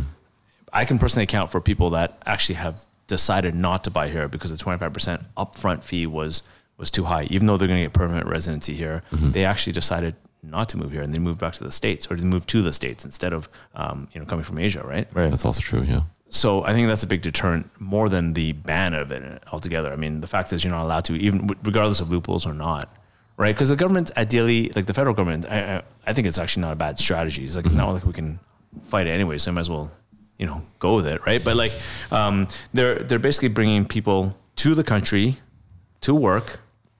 I 0.72 0.86
can 0.86 1.00
personally 1.00 1.24
account 1.24 1.52
for 1.52 1.60
people 1.60 1.90
that 1.92 2.22
actually 2.26 2.56
have 2.56 2.86
decided 3.08 3.56
not 3.56 3.84
to 3.86 3.92
buy 3.92 4.10
here 4.10 4.28
because 4.28 4.56
the 4.56 4.64
25% 4.64 5.26
upfront 5.36 5.84
fee 5.84 6.06
was 6.06 6.44
was 6.78 6.92
too 6.92 7.06
high. 7.06 7.24
Even 7.24 7.48
though 7.48 7.58
they're 7.58 7.68
going 7.68 7.80
to 7.80 7.86
get 7.86 7.94
permanent 7.94 8.28
residency 8.28 8.76
here, 8.76 9.02
mm-hmm. 9.12 9.32
they 9.32 9.44
actually 9.46 9.74
decided 9.74 10.16
not 10.44 10.70
to 10.70 10.78
move 10.78 10.92
here 10.92 11.02
and 11.02 11.14
they 11.14 11.20
moved 11.20 11.40
back 11.40 11.54
to 11.54 11.64
the 11.64 11.72
states 11.72 12.08
or 12.10 12.16
they 12.16 12.24
moved 12.24 12.48
to 12.50 12.62
the 12.62 12.74
states 12.74 13.04
instead 13.06 13.34
of 13.34 13.50
um, 13.76 14.08
you 14.14 14.20
know 14.20 14.26
coming 14.26 14.44
from 14.44 14.58
Asia, 14.58 14.82
right? 14.86 15.08
Right. 15.14 15.30
That's 15.30 15.46
also 15.46 15.62
true. 15.62 15.84
Yeah. 15.84 16.02
So 16.30 16.64
I 16.66 16.74
think 16.74 16.88
that's 16.88 17.04
a 17.04 17.08
big 17.08 17.22
deterrent 17.22 17.70
more 17.80 18.10
than 18.10 18.34
the 18.34 18.52
ban 18.52 18.94
of 18.94 19.12
it 19.12 19.44
altogether. 19.52 19.92
I 19.92 19.96
mean, 19.96 20.22
the 20.22 20.28
fact 20.28 20.52
is 20.52 20.64
you're 20.64 20.72
not 20.74 20.84
allowed 20.84 21.06
to, 21.06 21.16
even 21.16 21.48
regardless 21.64 22.00
of 22.02 22.12
loopholes 22.12 22.46
or 22.46 22.54
not, 22.54 22.94
right? 23.38 23.56
Because 23.56 23.70
the 23.70 23.78
government, 23.78 24.12
ideally, 24.18 24.72
like 24.76 24.88
the 24.88 24.94
federal 24.94 25.16
government, 25.16 25.46
I, 25.46 25.84
I 26.06 26.14
think 26.14 26.28
it's 26.28 26.38
actually 26.38 26.62
not 26.62 26.74
a 26.74 26.76
bad 26.76 27.00
strategy. 27.00 27.46
It's 27.46 27.56
like 27.56 27.66
mm-hmm. 27.66 27.78
not 27.78 27.94
like 27.94 28.06
we 28.06 28.14
can 28.14 28.40
fight 28.84 29.08
it 29.08 29.12
anyway, 29.12 29.38
so 29.38 29.52
I 29.52 29.54
might 29.54 29.62
as 29.62 29.70
well, 29.70 29.90
you 30.38 30.46
know, 30.46 30.64
go 30.80 30.96
with 30.96 31.08
it, 31.08 31.26
right? 31.26 31.44
But 31.44 31.56
like, 31.56 31.72
um, 32.12 32.48
they're 32.74 33.00
they're 33.04 33.20
basically 33.20 33.50
bringing 33.50 33.86
people 33.86 34.36
to 34.58 34.76
the 34.76 34.84
country 34.84 35.38
to 36.02 36.14
work, 36.14 36.60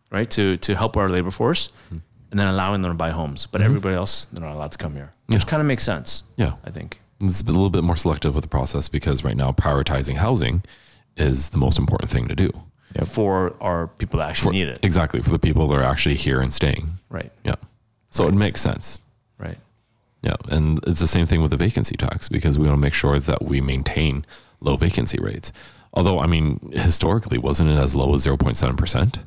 right? 0.10 0.30
To 0.32 0.56
to 0.58 0.76
help 0.76 0.96
our 0.96 1.10
labor 1.10 1.32
force. 1.32 1.68
Mm-hmm 1.88 1.98
and 2.32 2.40
then 2.40 2.48
allowing 2.48 2.82
them 2.82 2.92
to 2.92 2.98
buy 2.98 3.12
homes. 3.12 3.46
But 3.46 3.62
mm-hmm. 3.62 3.68
everybody 3.68 3.96
else, 3.96 4.26
they're 4.26 4.46
not 4.46 4.56
allowed 4.56 4.72
to 4.72 4.78
come 4.78 4.96
here, 4.96 5.14
which 5.28 5.44
yeah. 5.44 5.50
kind 5.50 5.62
of 5.62 5.68
makes 5.68 5.84
sense. 5.84 6.24
Yeah, 6.36 6.54
I 6.64 6.72
think 6.72 7.00
it's 7.22 7.42
a 7.42 7.46
little 7.46 7.70
bit 7.70 7.84
more 7.84 7.96
selective 7.96 8.36
with 8.36 8.44
the 8.44 8.50
process 8.50 8.88
because 8.88 9.24
right 9.24 9.38
now 9.38 9.52
prioritizing 9.52 10.18
housing 10.18 10.64
is 11.16 11.50
the 11.50 11.58
most 11.58 11.80
important 11.80 12.12
thing 12.12 12.28
to 12.28 12.36
do. 12.36 12.52
Yeah, 12.96 13.04
for 13.04 13.56
our 13.60 13.88
people 13.88 14.20
that 14.20 14.30
actually 14.30 14.50
for, 14.50 14.54
need 14.54 14.68
it. 14.70 14.80
Exactly 14.84 15.22
for 15.22 15.30
the 15.30 15.40
people 15.40 15.68
that 15.68 15.76
are 15.76 15.84
actually 15.84 16.16
here 16.16 16.40
and 16.40 16.54
staying. 16.54 17.00
Right. 17.10 17.32
Yeah. 17.44 17.56
So 18.10 18.24
right. 18.24 18.34
it 18.34 18.38
makes 18.38 18.62
sense. 18.62 19.02
Right. 19.38 19.58
Yeah, 20.24 20.36
and 20.50 20.80
it's 20.88 21.00
the 21.00 21.08
same 21.08 21.26
thing 21.26 21.42
with 21.42 21.52
the 21.52 21.58
vacancy 21.58 21.96
tax 21.96 22.28
because 22.28 22.58
we 22.58 22.66
want 22.66 22.78
to 22.78 22.82
make 22.82 22.94
sure 22.94 23.20
that 23.20 23.44
we 23.44 23.62
maintain 23.62 24.26
low 24.62 24.76
vacancy 24.76 25.20
rates. 25.22 25.52
Although, 25.94 26.20
I 26.20 26.28
mean, 26.28 26.72
historically, 26.74 27.38
wasn't 27.38 27.70
it 27.70 27.78
as 27.78 27.96
low 27.96 28.14
as 28.14 28.22
zero 28.22 28.38
point 28.38 28.58
seven 28.58 28.76
percent? 28.76 29.20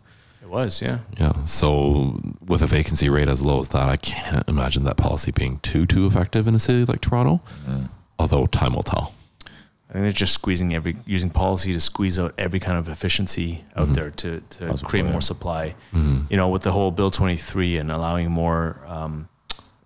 Was, 0.51 0.83
yeah. 0.83 0.99
Yeah. 1.19 1.45
So 1.45 2.19
with 2.45 2.63
a 2.63 2.67
vacancy 2.67 3.09
rate 3.09 3.29
as 3.29 3.43
low 3.43 3.61
as 3.61 3.69
that, 3.69 3.89
I 3.89 3.97
can't 3.97 4.49
imagine 4.49 4.85
that 4.85 4.97
policy 4.97 5.31
being 5.31 5.59
too 5.61 5.87
too 5.87 6.07
effective 6.07 6.47
in 6.47 6.55
a 6.55 6.59
city 6.59 6.85
like 6.85 7.01
Toronto. 7.01 7.41
Mm. 7.67 7.89
Although 8.19 8.47
time 8.47 8.75
will 8.75 8.83
tell. 8.83 9.15
I 9.91 9.95
think 9.95 10.05
they're 10.05 10.13
just 10.13 10.35
squeezing 10.35 10.73
every 10.73 10.97
using 11.05 11.31
policy 11.31 11.73
to 11.73 11.81
squeeze 11.81 12.19
out 12.19 12.33
every 12.39 12.61
kind 12.61 12.79
of 12.79 12.89
efficiency 12.89 13.65
out 13.75 13.87
mm-hmm. 13.87 13.95
there 13.95 14.11
to, 14.11 14.41
to 14.51 14.77
create 14.85 15.05
more 15.05 15.21
supply. 15.21 15.75
Mm-hmm. 15.93 16.27
You 16.31 16.37
know, 16.37 16.49
with 16.49 16.63
the 16.63 16.71
whole 16.71 16.93
Bill 16.93 17.11
23 17.11 17.77
and 17.79 17.91
allowing 17.91 18.31
more 18.31 18.79
um, 18.87 19.29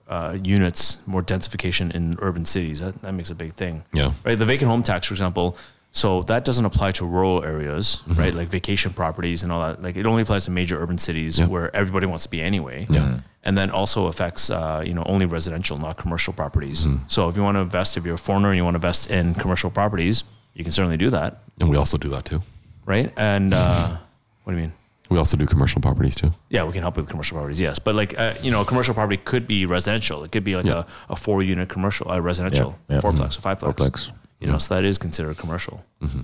uh, 0.06 0.36
units, 0.42 1.00
more 1.06 1.22
densification 1.22 1.94
in 1.94 2.16
urban 2.18 2.44
cities, 2.44 2.80
that, 2.80 3.00
that 3.00 3.12
makes 3.12 3.30
a 3.30 3.34
big 3.34 3.54
thing. 3.54 3.82
Yeah. 3.94 4.12
Right. 4.24 4.38
The 4.38 4.44
vacant 4.44 4.70
home 4.70 4.82
tax, 4.82 5.06
for 5.06 5.14
example, 5.14 5.56
so 5.94 6.24
that 6.24 6.44
doesn't 6.44 6.64
apply 6.64 6.90
to 6.90 7.06
rural 7.06 7.44
areas, 7.44 8.00
mm-hmm. 8.08 8.20
right? 8.20 8.34
Like 8.34 8.48
vacation 8.48 8.92
properties 8.92 9.44
and 9.44 9.52
all 9.52 9.60
that. 9.60 9.80
Like 9.80 9.94
it 9.94 10.06
only 10.06 10.22
applies 10.22 10.44
to 10.46 10.50
major 10.50 10.76
urban 10.82 10.98
cities 10.98 11.38
yeah. 11.38 11.46
where 11.46 11.74
everybody 11.74 12.06
wants 12.06 12.24
to 12.24 12.30
be 12.30 12.42
anyway. 12.42 12.84
Yeah. 12.90 13.00
Mm-hmm. 13.00 13.18
And 13.44 13.56
then 13.56 13.70
also 13.70 14.06
affects, 14.06 14.50
uh, 14.50 14.82
you 14.84 14.92
know, 14.92 15.04
only 15.06 15.24
residential, 15.24 15.78
not 15.78 15.96
commercial 15.96 16.32
properties. 16.32 16.84
Mm-hmm. 16.84 17.04
So 17.06 17.28
if 17.28 17.36
you 17.36 17.44
want 17.44 17.54
to 17.54 17.60
invest, 17.60 17.96
if 17.96 18.04
you're 18.04 18.16
a 18.16 18.18
foreigner 18.18 18.48
and 18.50 18.56
you 18.56 18.64
want 18.64 18.74
to 18.74 18.78
invest 18.78 19.08
in 19.08 19.34
commercial 19.34 19.70
properties, 19.70 20.24
you 20.54 20.64
can 20.64 20.72
certainly 20.72 20.96
do 20.96 21.10
that. 21.10 21.42
And 21.60 21.70
we 21.70 21.76
also 21.76 21.96
do 21.96 22.08
that 22.08 22.24
too. 22.24 22.42
Right. 22.86 23.12
And 23.16 23.54
uh, 23.54 23.96
what 24.42 24.52
do 24.52 24.58
you 24.58 24.62
mean? 24.64 24.72
We 25.10 25.18
also 25.18 25.36
do 25.36 25.46
commercial 25.46 25.80
properties 25.80 26.16
too. 26.16 26.32
Yeah, 26.48 26.64
we 26.64 26.72
can 26.72 26.82
help 26.82 26.96
with 26.96 27.08
commercial 27.08 27.36
properties. 27.36 27.60
Yes, 27.60 27.78
but 27.78 27.94
like 27.94 28.18
uh, 28.18 28.34
you 28.42 28.50
know, 28.50 28.62
a 28.62 28.64
commercial 28.64 28.94
property 28.94 29.18
could 29.18 29.46
be 29.46 29.64
residential. 29.66 30.24
It 30.24 30.32
could 30.32 30.42
be 30.42 30.56
like 30.56 30.66
yeah. 30.66 30.84
a, 31.08 31.12
a 31.12 31.16
four 31.16 31.42
unit 31.42 31.68
commercial, 31.68 32.10
a 32.10 32.20
residential, 32.20 32.74
yeah. 32.88 32.96
Yeah. 32.96 33.00
fourplex, 33.00 33.38
mm-hmm. 33.38 33.48
a 33.48 33.54
fiveplex. 33.54 33.74
Fourplex. 33.74 34.10
You 34.44 34.52
know, 34.52 34.58
so 34.58 34.74
that 34.74 34.84
is 34.84 34.98
considered 34.98 35.36
commercial. 35.38 35.84
Mm-hmm. 36.02 36.22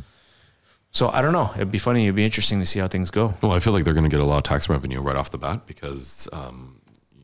So 0.92 1.08
I 1.08 1.22
don't 1.22 1.32
know. 1.32 1.50
It'd 1.54 1.70
be 1.70 1.78
funny. 1.78 2.04
It'd 2.04 2.16
be 2.16 2.24
interesting 2.24 2.58
to 2.60 2.66
see 2.66 2.80
how 2.80 2.88
things 2.88 3.10
go. 3.10 3.34
Well, 3.42 3.52
I 3.52 3.60
feel 3.60 3.72
like 3.72 3.84
they're 3.84 3.94
going 3.94 4.08
to 4.08 4.14
get 4.14 4.20
a 4.20 4.26
lot 4.26 4.38
of 4.38 4.42
tax 4.42 4.68
revenue 4.68 5.00
right 5.00 5.16
off 5.16 5.30
the 5.30 5.38
bat 5.38 5.66
because 5.66 6.28
um, 6.32 6.80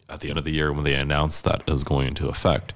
at 0.08 0.20
the 0.20 0.28
end 0.28 0.38
of 0.38 0.44
the 0.44 0.52
year, 0.52 0.72
when 0.72 0.84
they 0.84 0.94
announced 0.94 1.44
that 1.44 1.62
it 1.66 1.70
was 1.70 1.82
going 1.84 2.06
into 2.06 2.28
effect, 2.28 2.74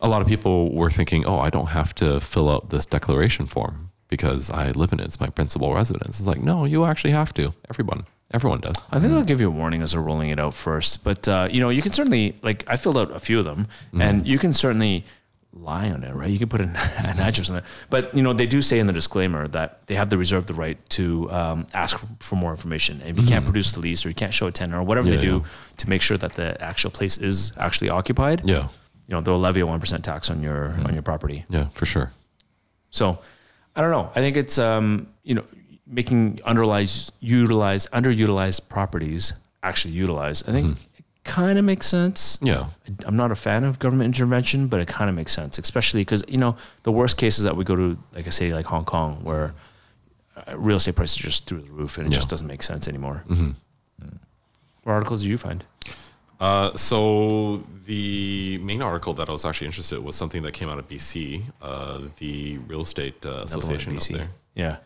a 0.00 0.08
lot 0.08 0.20
of 0.20 0.28
people 0.28 0.74
were 0.74 0.90
thinking, 0.90 1.24
"Oh, 1.24 1.38
I 1.38 1.50
don't 1.50 1.68
have 1.68 1.94
to 1.96 2.20
fill 2.20 2.50
out 2.50 2.70
this 2.70 2.84
declaration 2.86 3.46
form 3.46 3.90
because 4.08 4.50
I 4.50 4.70
live 4.72 4.92
in 4.92 5.00
it. 5.00 5.04
It's 5.04 5.20
my 5.20 5.28
principal 5.28 5.74
residence." 5.74 6.20
It's 6.20 6.28
like, 6.28 6.42
no, 6.42 6.66
you 6.66 6.84
actually 6.84 7.12
have 7.12 7.32
to. 7.34 7.54
Everyone, 7.70 8.04
everyone 8.32 8.60
does. 8.60 8.76
I 8.92 9.00
think 9.00 9.12
they'll 9.12 9.24
give 9.24 9.40
you 9.40 9.48
a 9.48 9.50
warning 9.50 9.82
as 9.82 9.92
they're 9.92 10.02
rolling 10.02 10.28
it 10.28 10.38
out 10.38 10.54
first, 10.54 11.02
but 11.04 11.26
uh, 11.26 11.48
you 11.50 11.60
know, 11.60 11.70
you 11.70 11.80
can 11.80 11.92
certainly 11.92 12.36
like 12.42 12.64
I 12.68 12.76
filled 12.76 12.98
out 12.98 13.10
a 13.12 13.20
few 13.20 13.38
of 13.38 13.46
them, 13.46 13.66
mm-hmm. 13.88 14.02
and 14.02 14.28
you 14.28 14.38
can 14.38 14.52
certainly 14.52 15.04
lie 15.62 15.90
on 15.90 16.02
it, 16.04 16.14
right? 16.14 16.30
You 16.30 16.38
could 16.38 16.50
put 16.50 16.60
an, 16.60 16.70
an 16.98 17.18
address 17.18 17.50
on 17.50 17.58
it. 17.58 17.64
But, 17.90 18.14
you 18.14 18.22
know, 18.22 18.32
they 18.32 18.46
do 18.46 18.62
say 18.62 18.78
in 18.78 18.86
the 18.86 18.92
disclaimer 18.92 19.46
that 19.48 19.86
they 19.86 19.94
have 19.94 20.10
the 20.10 20.18
reserve 20.18 20.46
the 20.46 20.54
right 20.54 20.78
to 20.90 21.30
um, 21.30 21.66
ask 21.74 22.04
for 22.20 22.36
more 22.36 22.50
information. 22.50 23.00
And 23.00 23.10
if 23.10 23.16
you 23.16 23.22
mm-hmm. 23.22 23.28
can't 23.28 23.44
produce 23.44 23.72
the 23.72 23.80
lease 23.80 24.04
or 24.04 24.08
you 24.08 24.14
can't 24.14 24.34
show 24.34 24.46
a 24.46 24.52
tenant 24.52 24.78
or 24.78 24.82
whatever 24.82 25.08
yeah, 25.08 25.16
they 25.16 25.22
do 25.22 25.36
yeah. 25.38 25.50
to 25.78 25.88
make 25.88 26.02
sure 26.02 26.16
that 26.16 26.32
the 26.32 26.60
actual 26.62 26.90
place 26.90 27.18
is 27.18 27.52
actually 27.56 27.90
occupied, 27.90 28.48
yeah. 28.48 28.68
you 29.06 29.14
know, 29.14 29.20
they'll 29.20 29.38
levy 29.38 29.60
a 29.60 29.66
1% 29.66 30.02
tax 30.02 30.30
on 30.30 30.42
your, 30.42 30.68
mm-hmm. 30.68 30.86
on 30.86 30.94
your 30.94 31.02
property. 31.02 31.44
Yeah, 31.48 31.68
for 31.74 31.86
sure. 31.86 32.12
So 32.90 33.18
I 33.76 33.80
don't 33.80 33.90
know. 33.90 34.10
I 34.14 34.20
think 34.20 34.36
it's, 34.36 34.58
um, 34.58 35.08
you 35.22 35.34
know, 35.34 35.44
making 35.86 36.36
underutilized, 36.38 37.12
utilized, 37.20 37.90
underutilized 37.92 38.68
properties 38.68 39.34
actually 39.62 39.94
utilized, 39.94 40.48
I 40.48 40.52
think 40.52 40.78
it 40.78 40.87
kind 41.28 41.58
of 41.58 41.64
makes 41.64 41.86
sense. 41.86 42.38
Yeah. 42.42 42.66
I'm 43.06 43.16
not 43.16 43.30
a 43.30 43.34
fan 43.36 43.62
of 43.64 43.78
government 43.78 44.06
intervention, 44.14 44.66
but 44.68 44.80
it 44.80 44.88
kind 44.88 45.08
of 45.10 45.14
makes 45.16 45.32
sense, 45.32 45.58
especially 45.58 46.00
because 46.00 46.22
you 46.28 46.38
know 46.38 46.56
the 46.82 46.92
worst 46.92 47.16
cases 47.16 47.44
that 47.44 47.54
we 47.56 47.64
go 47.64 47.76
to, 47.76 47.96
like 48.16 48.26
I 48.26 48.30
say, 48.30 48.52
like 48.58 48.66
Hong 48.66 48.84
Kong, 48.84 49.20
where 49.28 49.54
uh, 50.36 50.56
real 50.56 50.76
estate 50.78 50.96
prices 50.96 51.18
are 51.20 51.24
just 51.30 51.46
through 51.46 51.62
the 51.62 51.72
roof, 51.72 51.98
and 51.98 52.06
it 52.06 52.12
Yeah. 52.12 52.16
just 52.20 52.28
doesn't 52.28 52.46
make 52.54 52.62
sense 52.62 52.88
anymore. 52.88 53.24
Mm. 53.28 53.54
What 54.84 54.92
articles 54.94 55.20
did 55.22 55.28
you 55.28 55.38
find? 55.38 55.64
Uh, 56.40 56.70
so 56.76 57.64
the 57.84 58.58
main 58.58 58.80
article 58.80 59.12
that 59.14 59.28
I 59.28 59.32
was 59.32 59.44
actually 59.44 59.66
interested 59.66 59.96
in 59.98 60.04
was 60.04 60.14
something 60.16 60.42
that 60.44 60.52
came 60.52 60.68
out 60.68 60.78
of 60.78 60.88
BC, 60.88 61.42
uh, 61.60 62.00
the 62.18 62.58
Real 62.68 62.82
Estate 62.82 63.26
uh, 63.26 63.42
Association 63.48 63.96
up 63.96 64.02
there, 64.04 64.28
Yeah. 64.54 64.76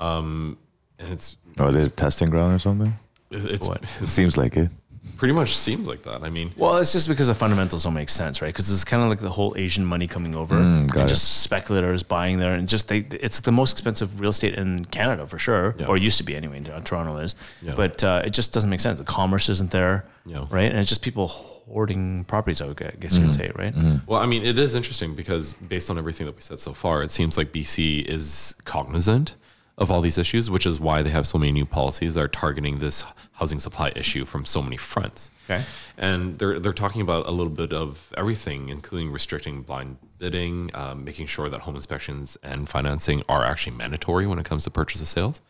and 0.00 0.56
it's 0.98 1.36
Or 1.58 1.70
the 1.72 1.88
testing 1.90 2.30
ground 2.30 2.54
or 2.54 2.58
something? 2.58 2.92
it- 3.30 3.44
it's 3.54 3.68
It 4.00 4.08
seems 4.08 4.36
like 4.36 4.56
it. 4.56 4.70
Pretty 5.16 5.34
much 5.34 5.56
seems 5.56 5.86
like 5.88 6.02
that. 6.02 6.22
I 6.22 6.30
mean, 6.30 6.52
Well, 6.56 6.76
it's 6.78 6.92
just 6.92 7.08
because 7.08 7.26
the 7.28 7.34
fundamentals 7.34 7.84
don't 7.84 7.94
make 7.94 8.08
sense, 8.08 8.40
right? 8.42 8.48
Because 8.48 8.72
it's 8.72 8.84
kind 8.84 9.02
of 9.02 9.08
like 9.08 9.18
the 9.18 9.30
whole 9.30 9.54
Asian 9.56 9.84
money 9.84 10.06
coming 10.06 10.34
over 10.34 10.54
Mm, 10.56 10.92
and 10.92 10.96
it. 10.96 11.06
just 11.08 11.42
speculators 11.42 12.02
buying 12.02 12.38
there, 12.38 12.54
and 12.54 12.68
just 12.68 12.88
they, 12.88 12.98
it's 13.20 13.40
the 13.40 13.52
most 13.52 13.72
expensive 13.72 14.20
real 14.20 14.30
estate 14.30 14.54
in 14.54 14.84
Canada 14.86 15.26
for 15.26 15.38
sure, 15.38 15.74
Yeah. 15.78 15.86
or 15.86 15.96
used 15.96 16.18
to 16.18 16.24
be 16.24 16.36
anyway. 16.36 16.58
in 16.58 16.64
Toronto 16.84 17.16
is, 17.18 17.34
Yeah. 17.62 17.74
but 17.76 18.02
uh, 18.04 18.22
it 18.24 18.30
just 18.32 18.52
doesn't 18.52 18.70
make 18.70 18.80
sense. 18.80 18.98
The 18.98 19.04
commerce 19.04 19.48
isn't 19.48 19.70
there, 19.70 20.04
Yeah. 20.26 20.44
right? 20.50 20.70
And 20.70 20.78
it's 20.78 20.88
just 20.88 21.02
people 21.02 21.28
hoarding 21.28 22.24
properties. 22.24 22.60
I 22.60 22.66
would 22.66 22.76
gu- 22.76 22.90
guess 23.00 23.16
you 23.16 23.22
could 23.24 23.32
say, 23.34 23.50
right? 23.56 23.74
Well, 24.06 24.20
I 24.20 24.26
mean, 24.26 24.44
it 24.44 24.58
is 24.58 24.74
interesting 24.74 25.14
because 25.14 25.54
based 25.54 25.90
on 25.90 25.98
everything 25.98 26.26
that 26.26 26.34
we 26.36 26.42
said 26.42 26.58
so 26.60 26.74
far, 26.74 27.02
it 27.02 27.10
seems 27.10 27.36
like 27.36 27.52
BC 27.52 28.04
is 28.08 28.54
cognizant 28.64 29.34
of 29.78 29.90
all 29.90 30.00
these 30.00 30.18
issues, 30.18 30.50
which 30.50 30.66
is 30.66 30.78
why 30.78 31.02
they 31.02 31.10
have 31.10 31.26
so 31.26 31.38
many 31.38 31.52
new 31.52 31.64
policies 31.64 32.14
that 32.14 32.22
are 32.22 32.28
targeting 32.28 32.78
this 32.78 33.04
housing 33.32 33.58
supply 33.58 33.92
issue 33.96 34.24
from 34.24 34.44
so 34.44 34.60
many 34.60 34.76
fronts. 34.76 35.30
Okay. 35.46 35.64
And 35.96 36.38
they're 36.38 36.60
they're 36.60 36.72
talking 36.72 37.00
about 37.00 37.26
a 37.26 37.30
little 37.30 37.52
bit 37.52 37.72
of 37.72 38.12
everything, 38.16 38.68
including 38.68 39.10
restricting 39.10 39.62
blind 39.62 39.96
bidding, 40.18 40.70
um, 40.74 41.04
making 41.04 41.26
sure 41.26 41.48
that 41.48 41.60
home 41.60 41.74
inspections 41.74 42.36
and 42.42 42.68
financing 42.68 43.22
are 43.28 43.44
actually 43.44 43.76
mandatory 43.76 44.26
when 44.26 44.38
it 44.38 44.44
comes 44.44 44.64
to 44.64 44.70
purchase 44.70 45.00
of 45.00 45.08
sales, 45.08 45.40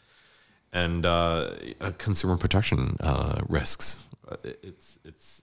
and 0.72 1.04
uh, 1.04 1.50
uh, 1.80 1.92
consumer 1.98 2.36
protection 2.36 2.96
uh, 3.00 3.40
risks. 3.48 4.08
Uh, 4.26 4.36
It's 4.62 4.98
it's 5.04 5.42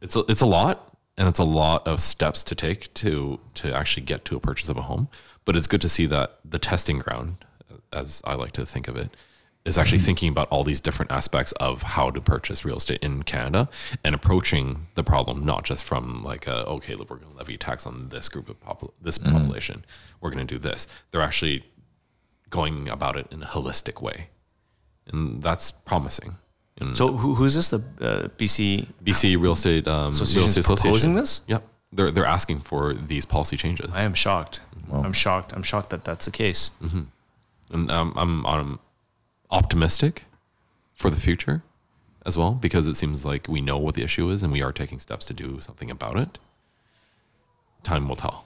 it's 0.00 0.16
a, 0.16 0.20
it's 0.28 0.42
a 0.42 0.46
lot 0.46 0.96
and 1.16 1.28
it's 1.28 1.38
a 1.38 1.44
lot 1.44 1.86
of 1.86 2.00
steps 2.00 2.42
to 2.44 2.54
take 2.54 2.92
to 2.94 3.40
to 3.54 3.72
actually 3.74 4.04
get 4.04 4.24
to 4.26 4.36
a 4.36 4.40
purchase 4.40 4.68
of 4.68 4.76
a 4.76 4.82
home 4.82 5.08
but 5.44 5.56
it's 5.56 5.66
good 5.66 5.80
to 5.80 5.88
see 5.88 6.06
that 6.06 6.38
the 6.44 6.58
testing 6.58 6.98
ground 6.98 7.36
as 7.92 8.20
i 8.24 8.34
like 8.34 8.52
to 8.52 8.64
think 8.66 8.88
of 8.88 8.96
it 8.96 9.10
is 9.64 9.78
actually 9.78 10.00
thinking 10.00 10.28
about 10.28 10.48
all 10.48 10.64
these 10.64 10.80
different 10.80 11.12
aspects 11.12 11.52
of 11.52 11.82
how 11.82 12.10
to 12.10 12.20
purchase 12.20 12.64
real 12.64 12.76
estate 12.76 12.98
in 13.02 13.22
canada 13.22 13.68
and 14.04 14.14
approaching 14.14 14.86
the 14.94 15.04
problem 15.04 15.44
not 15.44 15.64
just 15.64 15.84
from 15.84 16.22
like 16.22 16.46
a, 16.46 16.64
okay 16.66 16.94
look 16.94 17.10
we're 17.10 17.16
going 17.16 17.30
to 17.30 17.36
levy 17.38 17.56
tax 17.56 17.86
on 17.86 18.08
this 18.08 18.28
group 18.28 18.48
of 18.48 18.60
popul- 18.60 18.92
this 19.00 19.18
population 19.18 19.84
we're 20.20 20.30
going 20.30 20.46
to 20.46 20.54
do 20.54 20.58
this 20.58 20.86
they're 21.10 21.20
actually 21.22 21.64
going 22.50 22.88
about 22.88 23.16
it 23.16 23.26
in 23.30 23.42
a 23.42 23.46
holistic 23.46 24.02
way 24.02 24.28
and 25.06 25.42
that's 25.42 25.70
promising 25.70 26.36
and 26.78 26.96
So 26.96 27.12
who, 27.12 27.34
who's 27.34 27.54
this? 27.54 27.68
The 27.68 27.76
uh, 28.00 28.28
BC 28.38 28.86
BC 29.04 29.40
Real 29.40 29.52
Estate 29.52 29.86
um, 29.86 29.94
Real 30.04 30.08
Association's 30.08 30.50
Estate 30.56 30.60
Association. 30.60 30.90
proposing 30.90 31.14
this? 31.14 31.42
Yep, 31.46 31.68
they're 31.92 32.10
they're 32.10 32.24
asking 32.24 32.60
for 32.60 32.94
these 32.94 33.26
policy 33.26 33.58
changes, 33.58 33.90
I 33.92 34.02
am 34.02 34.14
shocked. 34.14 34.62
I'm 34.90 35.12
shocked. 35.12 35.52
I'm 35.54 35.62
shocked 35.62 35.90
that 35.90 36.04
that's 36.04 36.24
the 36.24 36.30
case. 36.30 36.70
And 37.72 37.90
um, 37.90 38.12
I'm 38.16 38.46
I'm 38.46 38.78
optimistic 39.50 40.24
for 40.94 41.10
the 41.10 41.20
future 41.20 41.62
as 42.24 42.38
well 42.38 42.52
because 42.52 42.86
it 42.86 42.94
seems 42.94 43.24
like 43.24 43.48
we 43.48 43.60
know 43.60 43.78
what 43.78 43.94
the 43.94 44.02
issue 44.02 44.30
is 44.30 44.42
and 44.42 44.52
we 44.52 44.62
are 44.62 44.72
taking 44.72 45.00
steps 45.00 45.26
to 45.26 45.34
do 45.34 45.60
something 45.60 45.90
about 45.90 46.16
it. 46.16 46.38
Time 47.82 48.08
will 48.08 48.16
tell. 48.16 48.44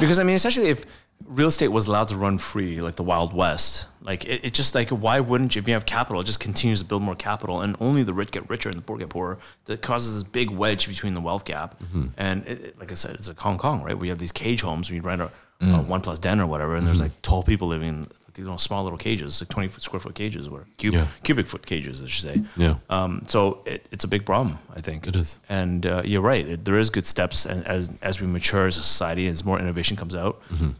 Because 0.00 0.18
I 0.18 0.22
mean, 0.22 0.36
essentially, 0.36 0.68
if 0.68 0.86
real 1.26 1.48
estate 1.48 1.68
was 1.68 1.86
allowed 1.86 2.08
to 2.08 2.16
run 2.16 2.38
free 2.38 2.80
like 2.80 2.96
the 2.96 3.02
Wild 3.02 3.32
West, 3.32 3.86
like 4.02 4.24
it, 4.24 4.44
it 4.44 4.54
just 4.54 4.74
like 4.74 4.90
why 4.90 5.20
wouldn't 5.20 5.54
you? 5.54 5.60
If 5.60 5.68
you 5.68 5.74
have 5.74 5.86
capital, 5.86 6.20
it 6.20 6.24
just 6.24 6.40
continues 6.40 6.80
to 6.80 6.84
build 6.84 7.02
more 7.02 7.14
capital, 7.14 7.60
and 7.60 7.76
only 7.80 8.02
the 8.02 8.14
rich 8.14 8.30
get 8.30 8.48
richer 8.48 8.68
and 8.68 8.78
the 8.78 8.82
poor 8.82 8.96
get 8.96 9.10
poorer. 9.10 9.38
That 9.66 9.82
causes 9.82 10.14
this 10.14 10.22
big 10.22 10.50
wedge 10.50 10.88
between 10.88 11.14
the 11.14 11.20
wealth 11.20 11.44
gap. 11.44 11.78
Mm-hmm. 11.80 12.06
And 12.16 12.46
it, 12.46 12.60
it- 12.64 12.78
like 12.78 12.90
I 12.90 12.94
said, 12.94 13.14
it's 13.14 13.28
like 13.28 13.40
Hong 13.40 13.58
Kong, 13.58 13.82
right? 13.82 13.98
We 13.98 14.08
have 14.08 14.18
these 14.18 14.32
cage 14.32 14.62
homes 14.62 14.90
where 14.90 14.96
you 14.96 15.02
rent 15.02 15.20
a, 15.20 15.30
a 15.60 15.64
mm. 15.64 15.86
one 15.86 16.00
plus 16.00 16.18
den 16.18 16.40
or 16.40 16.46
whatever, 16.46 16.76
and 16.76 16.86
there's 16.86 16.98
mm-hmm. 16.98 17.06
like 17.06 17.22
tall 17.22 17.42
people 17.42 17.68
living 17.68 17.88
in 17.88 18.08
you 18.38 18.44
know 18.44 18.56
small 18.56 18.82
little 18.84 18.98
cages, 18.98 19.40
like 19.40 19.48
twenty 19.48 19.68
foot 19.68 19.82
square 19.82 20.00
foot 20.00 20.14
cages, 20.14 20.46
or 20.48 20.66
cub, 20.78 20.92
Yeah. 20.94 21.06
cubic 21.22 21.46
foot 21.46 21.64
cages, 21.66 22.02
I 22.02 22.06
should 22.06 22.22
say. 22.24 22.42
Yeah. 22.56 22.74
Um, 22.90 23.22
so 23.28 23.62
it, 23.66 23.86
it's 23.90 24.04
a 24.04 24.08
big 24.08 24.24
problem, 24.24 24.58
I 24.74 24.80
think. 24.80 25.06
It 25.06 25.16
is. 25.16 25.38
And 25.48 25.84
uh, 25.86 26.02
you're 26.04 26.20
right. 26.22 26.46
It, 26.48 26.64
there 26.64 26.78
is 26.78 26.90
good 26.90 27.06
steps, 27.06 27.46
and 27.46 27.66
as 27.66 27.90
as 28.02 28.20
we 28.20 28.26
mature 28.26 28.66
as 28.66 28.76
a 28.78 28.82
society, 28.82 29.28
as 29.28 29.44
more 29.44 29.58
innovation 29.60 29.96
comes 29.96 30.14
out, 30.14 30.40
Mm-hmm. 30.52 30.70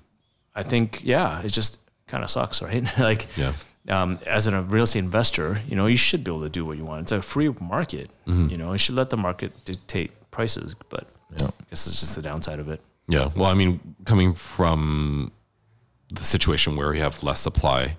I 0.54 0.62
think 0.62 1.00
yeah, 1.04 1.42
it 1.42 1.52
just 1.52 1.78
kind 2.06 2.24
of 2.24 2.30
sucks, 2.30 2.62
right? 2.68 2.84
like 2.98 3.26
Yeah. 3.36 3.52
Um, 3.88 4.18
as 4.26 4.48
a 4.48 4.62
real 4.62 4.82
estate 4.82 4.98
investor, 5.04 5.60
you 5.68 5.76
know, 5.76 5.86
you 5.86 5.96
should 5.96 6.24
be 6.24 6.30
able 6.32 6.42
to 6.42 6.48
do 6.48 6.64
what 6.66 6.76
you 6.76 6.84
want. 6.84 7.02
It's 7.02 7.12
a 7.12 7.22
free 7.22 7.50
market. 7.60 8.08
Mm-hmm. 8.26 8.48
You 8.50 8.56
know, 8.58 8.72
you 8.72 8.78
should 8.78 8.96
let 8.96 9.10
the 9.10 9.16
market 9.16 9.52
dictate 9.64 10.10
prices. 10.32 10.74
But 10.88 11.06
Yeah. 11.38 11.46
I 11.46 11.64
guess 11.70 11.86
it's 11.86 12.00
just 12.00 12.16
the 12.16 12.22
downside 12.22 12.58
of 12.58 12.68
it. 12.68 12.80
Yeah. 13.06 13.30
Well, 13.36 13.48
I 13.48 13.54
mean, 13.54 13.78
coming 14.04 14.34
from 14.34 15.30
the 16.10 16.24
situation 16.24 16.76
where 16.76 16.90
we 16.90 16.98
have 16.98 17.22
less 17.22 17.40
supply, 17.40 17.96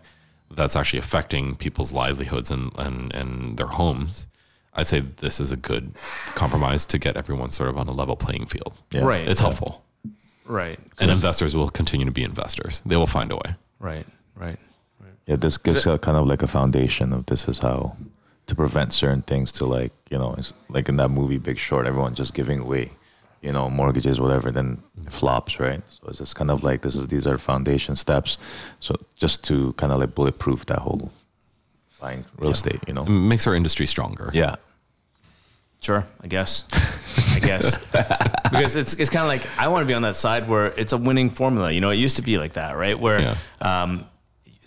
that's 0.52 0.76
actually 0.76 1.00
affecting 1.00 1.56
people's 1.56 1.92
livelihoods 1.92 2.52
and, 2.52 2.72
and, 2.78 3.14
and 3.14 3.58
their 3.58 3.68
homes. 3.68 4.28
I'd 4.74 4.88
say 4.88 5.00
this 5.00 5.40
is 5.40 5.52
a 5.52 5.58
good 5.58 5.94
compromise 6.36 6.86
to 6.88 7.00
get 7.00 7.18
everyone 7.18 7.52
sort 7.52 7.70
of 7.70 7.78
on 7.78 7.88
a 7.88 7.92
level 7.92 8.16
playing 8.16 8.46
field. 8.46 8.74
Yeah. 8.92 9.02
Right. 9.02 9.28
It's 9.28 9.40
helpful. 9.40 9.84
Right. 10.46 10.80
And 11.00 11.12
investors 11.12 11.56
will 11.56 11.70
continue 11.70 12.06
to 12.06 12.12
be 12.12 12.24
investors. 12.24 12.82
They 12.86 12.96
will 12.96 13.08
find 13.08 13.32
a 13.32 13.36
way. 13.36 13.56
Right. 13.80 14.06
Right. 14.36 14.60
right. 15.00 15.14
Yeah, 15.26 15.36
this 15.36 15.58
gives 15.58 15.86
a 15.86 15.98
kind 15.98 16.18
of 16.18 16.28
like 16.28 16.44
a 16.44 16.48
foundation 16.48 17.12
of 17.12 17.26
this 17.26 17.48
is 17.48 17.60
how 17.60 17.98
to 18.46 18.56
prevent 18.56 18.94
certain 18.94 19.24
things 19.24 19.52
to 19.54 19.66
like, 19.66 19.92
you 20.10 20.18
know, 20.18 20.36
it's 20.38 20.54
like 20.70 20.88
in 20.90 20.98
that 20.98 21.10
movie 21.10 21.38
Big 21.38 21.58
Short, 21.58 21.86
everyone 21.86 22.16
just 22.16 22.34
giving 22.34 22.60
away, 22.60 22.92
you 23.42 23.52
know, 23.52 23.70
mortgages, 23.70 24.20
whatever, 24.20 24.52
then 24.52 24.82
it 25.06 25.14
flops, 25.14 25.60
right? 25.60 25.82
So 25.88 26.08
it's 26.08 26.18
just 26.20 26.36
kind 26.36 26.50
of 26.52 26.64
like 26.64 26.82
this 26.82 26.96
is 26.96 27.08
these 27.08 27.28
are 27.28 27.38
foundation 27.38 27.96
steps. 27.96 28.38
So 28.80 28.96
just 29.16 29.44
to 29.46 29.74
kind 29.74 29.92
of 29.94 30.00
like 30.00 30.16
bulletproof 30.16 30.66
that 30.68 30.80
whole 30.80 31.12
buying 32.02 32.26
real 32.38 32.52
estate, 32.52 32.80
you 32.88 32.94
know? 32.94 33.04
It 33.04 33.10
makes 33.10 33.48
our 33.48 33.56
industry 33.56 33.86
stronger. 33.86 34.30
Yeah. 34.34 34.56
Sure, 35.80 36.06
I 36.22 36.28
guess. 36.28 36.66
I 37.36 37.40
guess 37.40 37.78
because 38.50 38.76
it's 38.76 38.96
it's 38.96 39.12
kind 39.12 39.22
of 39.24 39.28
like 39.28 39.48
I 39.60 39.68
want 39.68 39.84
to 39.84 39.88
be 39.88 39.94
on 39.94 40.02
that 40.02 40.16
side 40.16 40.50
where 40.50 40.68
it's 40.76 40.92
a 40.92 40.98
winning 40.98 41.30
formula. 41.30 41.72
You 41.72 41.82
know, 41.82 41.92
it 41.92 41.98
used 41.98 42.16
to 42.16 42.24
be 42.24 42.40
like 42.40 42.54
that, 42.54 42.76
right? 42.78 43.00
Where 43.00 43.20
Yeah. 43.20 43.38
um, 43.62 44.06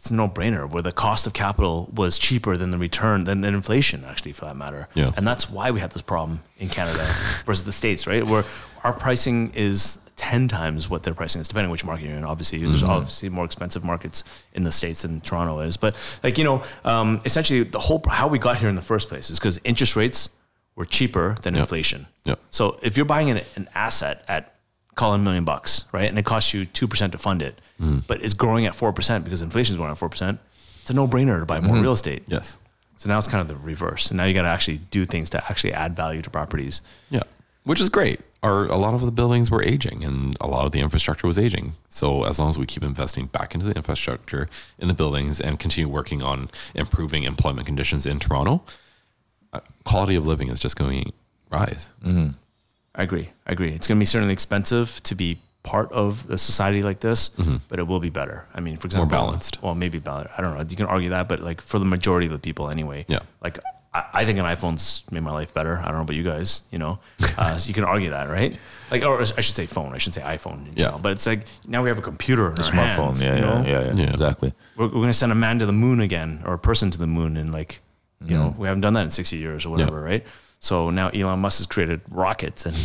it's 0.00 0.10
a 0.10 0.14
no 0.14 0.28
brainer. 0.28 0.68
Where 0.68 0.82
the 0.82 0.92
cost 0.92 1.26
of 1.26 1.34
capital 1.34 1.90
was 1.94 2.18
cheaper 2.18 2.56
than 2.56 2.70
the 2.70 2.78
return 2.78 3.24
than, 3.24 3.42
than 3.42 3.54
inflation, 3.54 4.02
actually, 4.06 4.32
for 4.32 4.46
that 4.46 4.56
matter. 4.56 4.88
Yeah. 4.94 5.12
And 5.14 5.26
that's 5.26 5.50
why 5.50 5.70
we 5.72 5.80
have 5.80 5.92
this 5.92 6.00
problem 6.00 6.40
in 6.56 6.70
Canada 6.70 7.06
versus 7.44 7.64
the 7.64 7.72
states, 7.72 8.06
right? 8.06 8.26
Where 8.26 8.44
our 8.82 8.94
pricing 8.94 9.52
is 9.54 10.00
ten 10.16 10.48
times 10.48 10.88
what 10.88 11.02
their 11.02 11.12
pricing 11.12 11.42
is, 11.42 11.48
depending 11.48 11.70
which 11.70 11.84
market 11.84 12.06
you're 12.06 12.16
in. 12.16 12.24
Obviously, 12.24 12.60
there's 12.60 12.82
obviously 12.82 13.28
more 13.28 13.44
expensive 13.44 13.84
markets 13.84 14.24
in 14.54 14.64
the 14.64 14.72
states 14.72 15.02
than 15.02 15.20
Toronto 15.20 15.60
is. 15.60 15.76
But 15.76 15.96
like 16.22 16.38
you 16.38 16.44
know, 16.44 16.62
um, 16.82 17.20
essentially 17.26 17.62
the 17.64 17.78
whole 17.78 18.00
how 18.08 18.26
we 18.26 18.38
got 18.38 18.56
here 18.56 18.70
in 18.70 18.76
the 18.76 18.82
first 18.82 19.10
place 19.10 19.28
is 19.28 19.38
because 19.38 19.60
interest 19.64 19.96
rates 19.96 20.30
were 20.76 20.86
cheaper 20.86 21.36
than 21.42 21.56
inflation. 21.56 22.06
Yep. 22.24 22.40
So 22.48 22.78
if 22.80 22.96
you're 22.96 23.04
buying 23.04 23.28
an, 23.28 23.42
an 23.56 23.68
asset 23.74 24.24
at 24.28 24.54
call 24.94 25.12
it 25.12 25.16
a 25.16 25.18
million 25.18 25.44
bucks, 25.44 25.84
right, 25.92 26.08
and 26.08 26.18
it 26.18 26.24
costs 26.24 26.52
you 26.52 26.64
two 26.64 26.88
percent 26.88 27.12
to 27.12 27.18
fund 27.18 27.42
it, 27.42 27.60
mm. 27.80 28.02
but 28.06 28.22
it's 28.22 28.34
growing 28.34 28.66
at 28.66 28.74
four 28.74 28.92
percent 28.92 29.24
because 29.24 29.42
inflation 29.42 29.74
is 29.74 29.78
going 29.78 29.90
at 29.90 29.98
four 29.98 30.08
percent, 30.08 30.38
it's 30.80 30.90
a 30.90 30.94
no-brainer 30.94 31.40
to 31.40 31.46
buy 31.46 31.60
more 31.60 31.74
mm-hmm. 31.74 31.82
real 31.82 31.92
estate. 31.92 32.22
Yes. 32.26 32.56
So 32.96 33.08
now 33.08 33.16
it's 33.16 33.28
kind 33.28 33.40
of 33.40 33.48
the 33.48 33.56
reverse, 33.56 34.10
and 34.10 34.18
now 34.18 34.24
you 34.24 34.34
got 34.34 34.42
to 34.42 34.48
actually 34.48 34.78
do 34.90 35.06
things 35.06 35.30
to 35.30 35.44
actually 35.50 35.72
add 35.72 35.96
value 35.96 36.22
to 36.22 36.30
properties. 36.30 36.82
Yeah. 37.10 37.22
Which 37.64 37.80
is 37.80 37.88
great. 37.88 38.20
Our, 38.42 38.64
a 38.66 38.76
lot 38.76 38.94
of 38.94 39.02
the 39.02 39.10
buildings 39.10 39.50
were 39.50 39.62
aging 39.62 40.02
and 40.02 40.34
a 40.40 40.46
lot 40.46 40.64
of 40.64 40.72
the 40.72 40.80
infrastructure 40.80 41.26
was 41.26 41.38
aging. 41.38 41.74
So 41.90 42.24
as 42.24 42.38
long 42.38 42.48
as 42.48 42.58
we 42.58 42.64
keep 42.64 42.82
investing 42.82 43.26
back 43.26 43.54
into 43.54 43.66
the 43.66 43.74
infrastructure 43.74 44.48
in 44.78 44.88
the 44.88 44.94
buildings 44.94 45.42
and 45.42 45.58
continue 45.58 45.86
working 45.86 46.22
on 46.22 46.50
improving 46.74 47.24
employment 47.24 47.66
conditions 47.66 48.06
in 48.06 48.18
Toronto, 48.18 48.62
uh, 49.52 49.60
quality 49.84 50.14
of 50.14 50.26
living 50.26 50.48
is 50.48 50.58
just 50.58 50.76
going 50.76 51.04
to 51.04 51.12
rise. 51.50 51.90
Mm-hmm. 52.02 52.30
I 52.94 53.02
agree. 53.02 53.30
I 53.46 53.52
agree. 53.52 53.70
It's 53.72 53.86
going 53.86 53.98
to 53.98 54.00
be 54.00 54.06
certainly 54.06 54.32
expensive 54.32 55.00
to 55.04 55.14
be 55.14 55.40
part 55.62 55.92
of 55.92 56.28
a 56.30 56.38
society 56.38 56.82
like 56.82 57.00
this, 57.00 57.28
but 57.68 57.78
it 57.78 57.86
will 57.86 58.00
be 58.00 58.10
better. 58.10 58.46
I 58.54 58.60
mean, 58.60 58.76
for 58.76 58.86
example, 58.86 59.06
more 59.06 59.26
balanced. 59.26 59.62
Well, 59.62 59.74
maybe 59.74 59.98
balanced. 59.98 60.32
I 60.36 60.42
don't 60.42 60.56
know. 60.56 60.64
You 60.68 60.76
can 60.76 60.86
argue 60.86 61.10
that, 61.10 61.28
but 61.28 61.40
like 61.40 61.60
for 61.60 61.78
the 61.78 61.84
majority 61.84 62.26
of 62.26 62.32
the 62.32 62.38
people 62.38 62.70
anyway. 62.70 63.04
Yeah. 63.08 63.20
Like 63.42 63.58
I, 63.92 64.04
I 64.12 64.24
think 64.24 64.38
an 64.38 64.44
iPhone's 64.44 65.04
made 65.10 65.20
my 65.20 65.32
life 65.32 65.52
better. 65.52 65.78
I 65.78 65.86
don't 65.86 65.94
know 65.96 66.00
about 66.02 66.16
you 66.16 66.22
guys, 66.22 66.62
you 66.70 66.78
know. 66.78 66.98
Uh, 67.38 67.56
so 67.56 67.68
you 67.68 67.74
can 67.74 67.84
argue 67.84 68.10
that, 68.10 68.28
right? 68.28 68.58
Like, 68.90 69.02
or 69.02 69.18
I 69.20 69.24
should 69.24 69.54
say 69.54 69.64
phone. 69.64 69.94
I 69.94 69.98
should 69.98 70.12
say 70.12 70.20
iPhone 70.20 70.68
in 70.68 70.74
general. 70.74 70.98
But 70.98 71.12
it's 71.12 71.26
like 71.26 71.46
now 71.66 71.82
we 71.82 71.88
have 71.88 71.98
a 71.98 72.02
computer 72.02 72.46
in 72.50 72.58
our 72.58 72.70
Smartphone. 72.70 73.14
hands, 73.16 73.22
yeah, 73.22 73.34
you 73.36 73.40
yeah, 73.40 73.62
know? 73.62 73.66
yeah, 73.66 73.84
yeah, 73.84 73.94
Yeah. 73.94 74.10
Exactly. 74.10 74.52
We're, 74.76 74.86
we're 74.86 74.90
going 74.90 75.06
to 75.06 75.14
send 75.14 75.32
a 75.32 75.36
man 75.36 75.58
to 75.60 75.66
the 75.66 75.72
moon 75.72 76.00
again, 76.00 76.42
or 76.44 76.52
a 76.52 76.58
person 76.58 76.90
to 76.90 76.98
the 76.98 77.06
moon, 77.06 77.38
and 77.38 77.50
like, 77.50 77.80
you 78.22 78.36
know, 78.36 78.54
we 78.58 78.66
haven't 78.68 78.82
done 78.82 78.92
that 78.94 79.02
in 79.04 79.10
sixty 79.10 79.36
years 79.38 79.64
or 79.64 79.70
whatever, 79.70 80.00
right? 80.02 80.26
So 80.60 80.90
now 80.90 81.08
Elon 81.08 81.40
Musk 81.40 81.58
has 81.58 81.66
created 81.66 82.00
rockets 82.10 82.66
and 82.66 82.76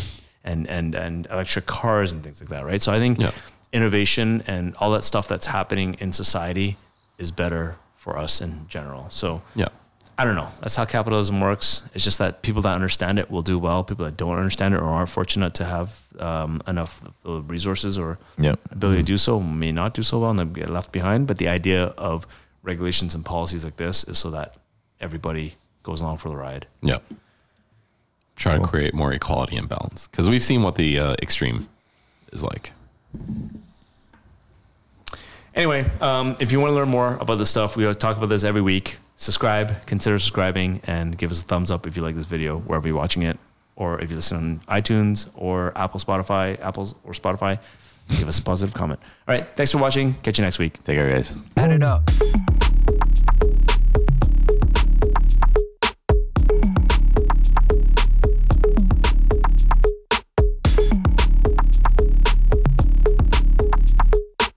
and 0.43 0.67
and 0.67 0.95
and 0.95 1.27
electric 1.29 1.65
cars 1.65 2.11
and 2.11 2.23
things 2.23 2.39
like 2.41 2.49
that, 2.49 2.65
right? 2.65 2.81
So 2.81 2.91
I 2.93 2.99
think 2.99 3.19
Yeah. 3.19 3.31
innovation 3.73 4.43
and 4.47 4.75
all 4.77 4.91
that 4.91 5.03
stuff 5.03 5.27
that's 5.27 5.45
happening 5.47 5.95
in 5.99 6.11
society 6.13 6.77
is 7.17 7.31
better 7.31 7.75
for 7.97 8.17
us 8.17 8.41
in 8.41 8.65
general. 8.69 9.07
So 9.09 9.41
Yeah. 9.55 9.67
I 10.17 10.23
don't 10.23 10.35
know. 10.35 10.47
That's 10.61 10.77
how 10.77 10.85
capitalism 10.85 11.41
works. 11.41 11.83
It's 11.93 12.03
just 12.05 12.19
that 12.19 12.41
people 12.41 12.61
that 12.61 12.73
understand 12.73 13.19
it 13.19 13.29
will 13.29 13.41
do 13.41 13.59
well. 13.59 13.83
People 13.83 14.05
that 14.05 14.15
don't 14.15 14.37
understand 14.37 14.73
it 14.73 14.77
or 14.79 14.85
aren't 14.85 15.09
fortunate 15.09 15.53
to 15.55 15.65
have 15.65 15.99
um, 16.19 16.61
enough 16.67 17.01
resources 17.25 17.97
or 17.97 18.17
Yeah. 18.37 18.55
ability 18.71 18.99
to 18.99 19.03
do 19.03 19.17
so 19.17 19.41
may 19.41 19.73
not 19.73 19.93
do 19.93 20.01
so 20.03 20.19
well 20.19 20.29
and 20.29 20.39
they 20.39 20.45
get 20.45 20.69
left 20.69 20.93
behind. 20.93 21.27
But 21.27 21.37
the 21.39 21.49
idea 21.49 21.87
of 21.97 22.25
regulations 22.63 23.13
and 23.15 23.25
policies 23.25 23.65
like 23.65 23.75
this 23.75 24.05
is 24.05 24.17
so 24.17 24.31
that 24.31 24.55
everybody 25.01 25.55
goes 25.83 25.99
along 25.99 26.19
for 26.19 26.29
the 26.29 26.37
ride. 26.37 26.67
Yeah. 26.81 26.99
Try 28.35 28.57
to 28.57 28.65
create 28.65 28.93
more 28.93 29.13
equality 29.13 29.55
and 29.55 29.67
balance 29.69 30.07
because 30.07 30.29
we've 30.29 30.43
seen 30.43 30.61
what 30.61 30.75
the 30.75 30.99
uh, 30.99 31.15
extreme 31.21 31.69
is 32.33 32.43
like. 32.43 32.71
Anyway, 35.55 35.89
um, 36.01 36.35
if 36.39 36.51
you 36.51 36.59
want 36.59 36.71
to 36.71 36.75
learn 36.75 36.89
more 36.89 37.15
about 37.21 37.35
this 37.37 37.49
stuff, 37.49 37.77
we 37.77 37.91
talk 37.93 38.17
about 38.17 38.27
this 38.27 38.43
every 38.43 38.61
week. 38.61 38.97
Subscribe, 39.15 39.85
consider 39.85 40.19
subscribing, 40.19 40.81
and 40.85 41.17
give 41.17 41.31
us 41.31 41.41
a 41.41 41.45
thumbs 41.45 41.71
up 41.71 41.87
if 41.87 41.95
you 41.95 42.03
like 42.03 42.15
this 42.15 42.25
video, 42.25 42.59
wherever 42.59 42.87
you're 42.87 42.97
watching 42.97 43.21
it, 43.21 43.39
or 43.77 43.99
if 44.01 44.09
you 44.09 44.17
listen 44.17 44.37
on 44.67 44.81
iTunes 44.81 45.29
or 45.35 45.71
Apple, 45.77 46.01
Spotify, 46.01 46.59
Apple's 46.59 46.95
or 47.05 47.13
Spotify, 47.13 47.57
give 48.17 48.27
us 48.27 48.37
a 48.37 48.41
positive 48.43 48.73
comment. 48.73 48.99
All 49.27 49.33
right, 49.33 49.47
thanks 49.55 49.71
for 49.71 49.77
watching. 49.77 50.15
Catch 50.15 50.39
you 50.39 50.43
next 50.43 50.59
week. 50.59 50.73
Take 50.83 50.97
care, 50.97 51.09
guys. 51.09 51.41
Add 51.55 51.71
it 51.71 51.83
up. 51.83 52.09